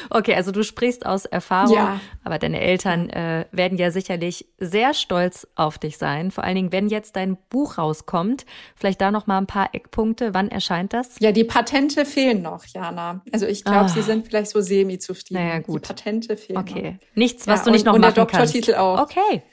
[0.09, 1.99] Okay, also du sprichst aus Erfahrung, ja.
[2.23, 6.31] aber deine Eltern äh, werden ja sicherlich sehr stolz auf dich sein.
[6.31, 10.33] Vor allen Dingen, wenn jetzt dein Buch rauskommt, vielleicht da noch mal ein paar Eckpunkte.
[10.33, 11.19] Wann erscheint das?
[11.19, 13.21] Ja, die Patente fehlen noch, Jana.
[13.31, 13.89] Also ich glaube, ah.
[13.89, 15.43] sie sind vielleicht so semi zufrieden.
[15.43, 15.83] Naja, gut.
[15.83, 16.91] Die Patente fehlen okay.
[16.91, 17.15] noch.
[17.15, 18.55] Nichts, was ja, du nicht und, noch und machen kannst.
[18.55, 19.01] Und der Doktortitel auch.
[19.01, 19.43] Okay.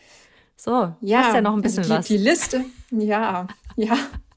[0.57, 2.07] So, ja, hast ja noch ein bisschen also die, was.
[2.07, 3.97] Die Liste, ja, ja.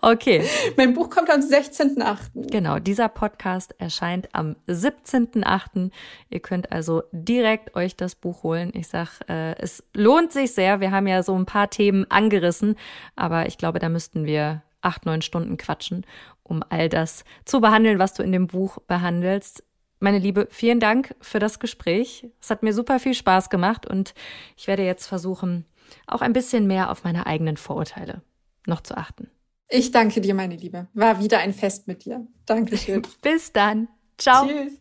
[0.00, 0.44] Okay.
[0.76, 2.50] Mein Buch kommt am 16.8.
[2.50, 5.90] Genau, dieser Podcast erscheint am 17.8.
[6.28, 8.70] Ihr könnt also direkt euch das Buch holen.
[8.74, 10.80] Ich sag, äh, es lohnt sich sehr.
[10.80, 12.76] Wir haben ja so ein paar Themen angerissen,
[13.16, 16.06] aber ich glaube, da müssten wir acht, neun Stunden quatschen,
[16.42, 19.64] um all das zu behandeln, was du in dem Buch behandelst.
[19.98, 22.26] Meine Liebe, vielen Dank für das Gespräch.
[22.40, 24.14] Es hat mir super viel Spaß gemacht und
[24.56, 25.66] ich werde jetzt versuchen,
[26.06, 28.22] auch ein bisschen mehr auf meine eigenen Vorurteile
[28.66, 29.30] noch zu achten.
[29.72, 30.88] Ich danke dir, meine Liebe.
[30.94, 32.26] War wieder ein Fest mit dir.
[32.44, 33.02] Dankeschön.
[33.22, 33.86] Bis dann.
[34.18, 34.48] Ciao.
[34.48, 34.72] Tschüss.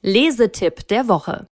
[0.00, 1.46] Lesetipp der Woche.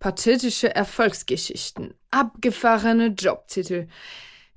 [0.00, 3.86] Pathetische Erfolgsgeschichten, abgefahrene Jobtitel.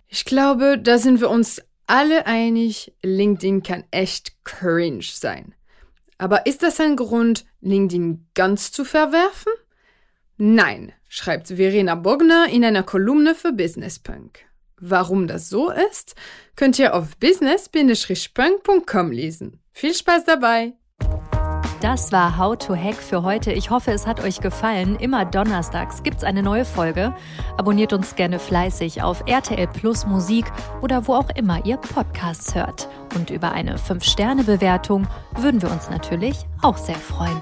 [0.07, 5.53] Ich glaube, da sind wir uns alle einig, LinkedIn kann echt cringe sein.
[6.17, 9.53] Aber ist das ein Grund, LinkedIn ganz zu verwerfen?
[10.37, 14.48] Nein, schreibt Verena Bogner in einer Kolumne für Business Punk.
[14.79, 16.15] Warum das so ist,
[16.55, 19.59] könnt ihr auf business-punk.com lesen.
[19.71, 20.73] Viel Spaß dabei!
[21.81, 23.53] Das war How to Hack für heute.
[23.53, 24.97] Ich hoffe, es hat euch gefallen.
[24.97, 27.15] Immer donnerstags gibt's eine neue Folge.
[27.57, 30.45] Abonniert uns gerne fleißig auf RTL Plus Musik
[30.81, 32.89] oder wo auch immer ihr Podcasts hört.
[33.15, 35.07] Und über eine 5-Sterne-Bewertung
[35.37, 37.41] würden wir uns natürlich auch sehr freuen.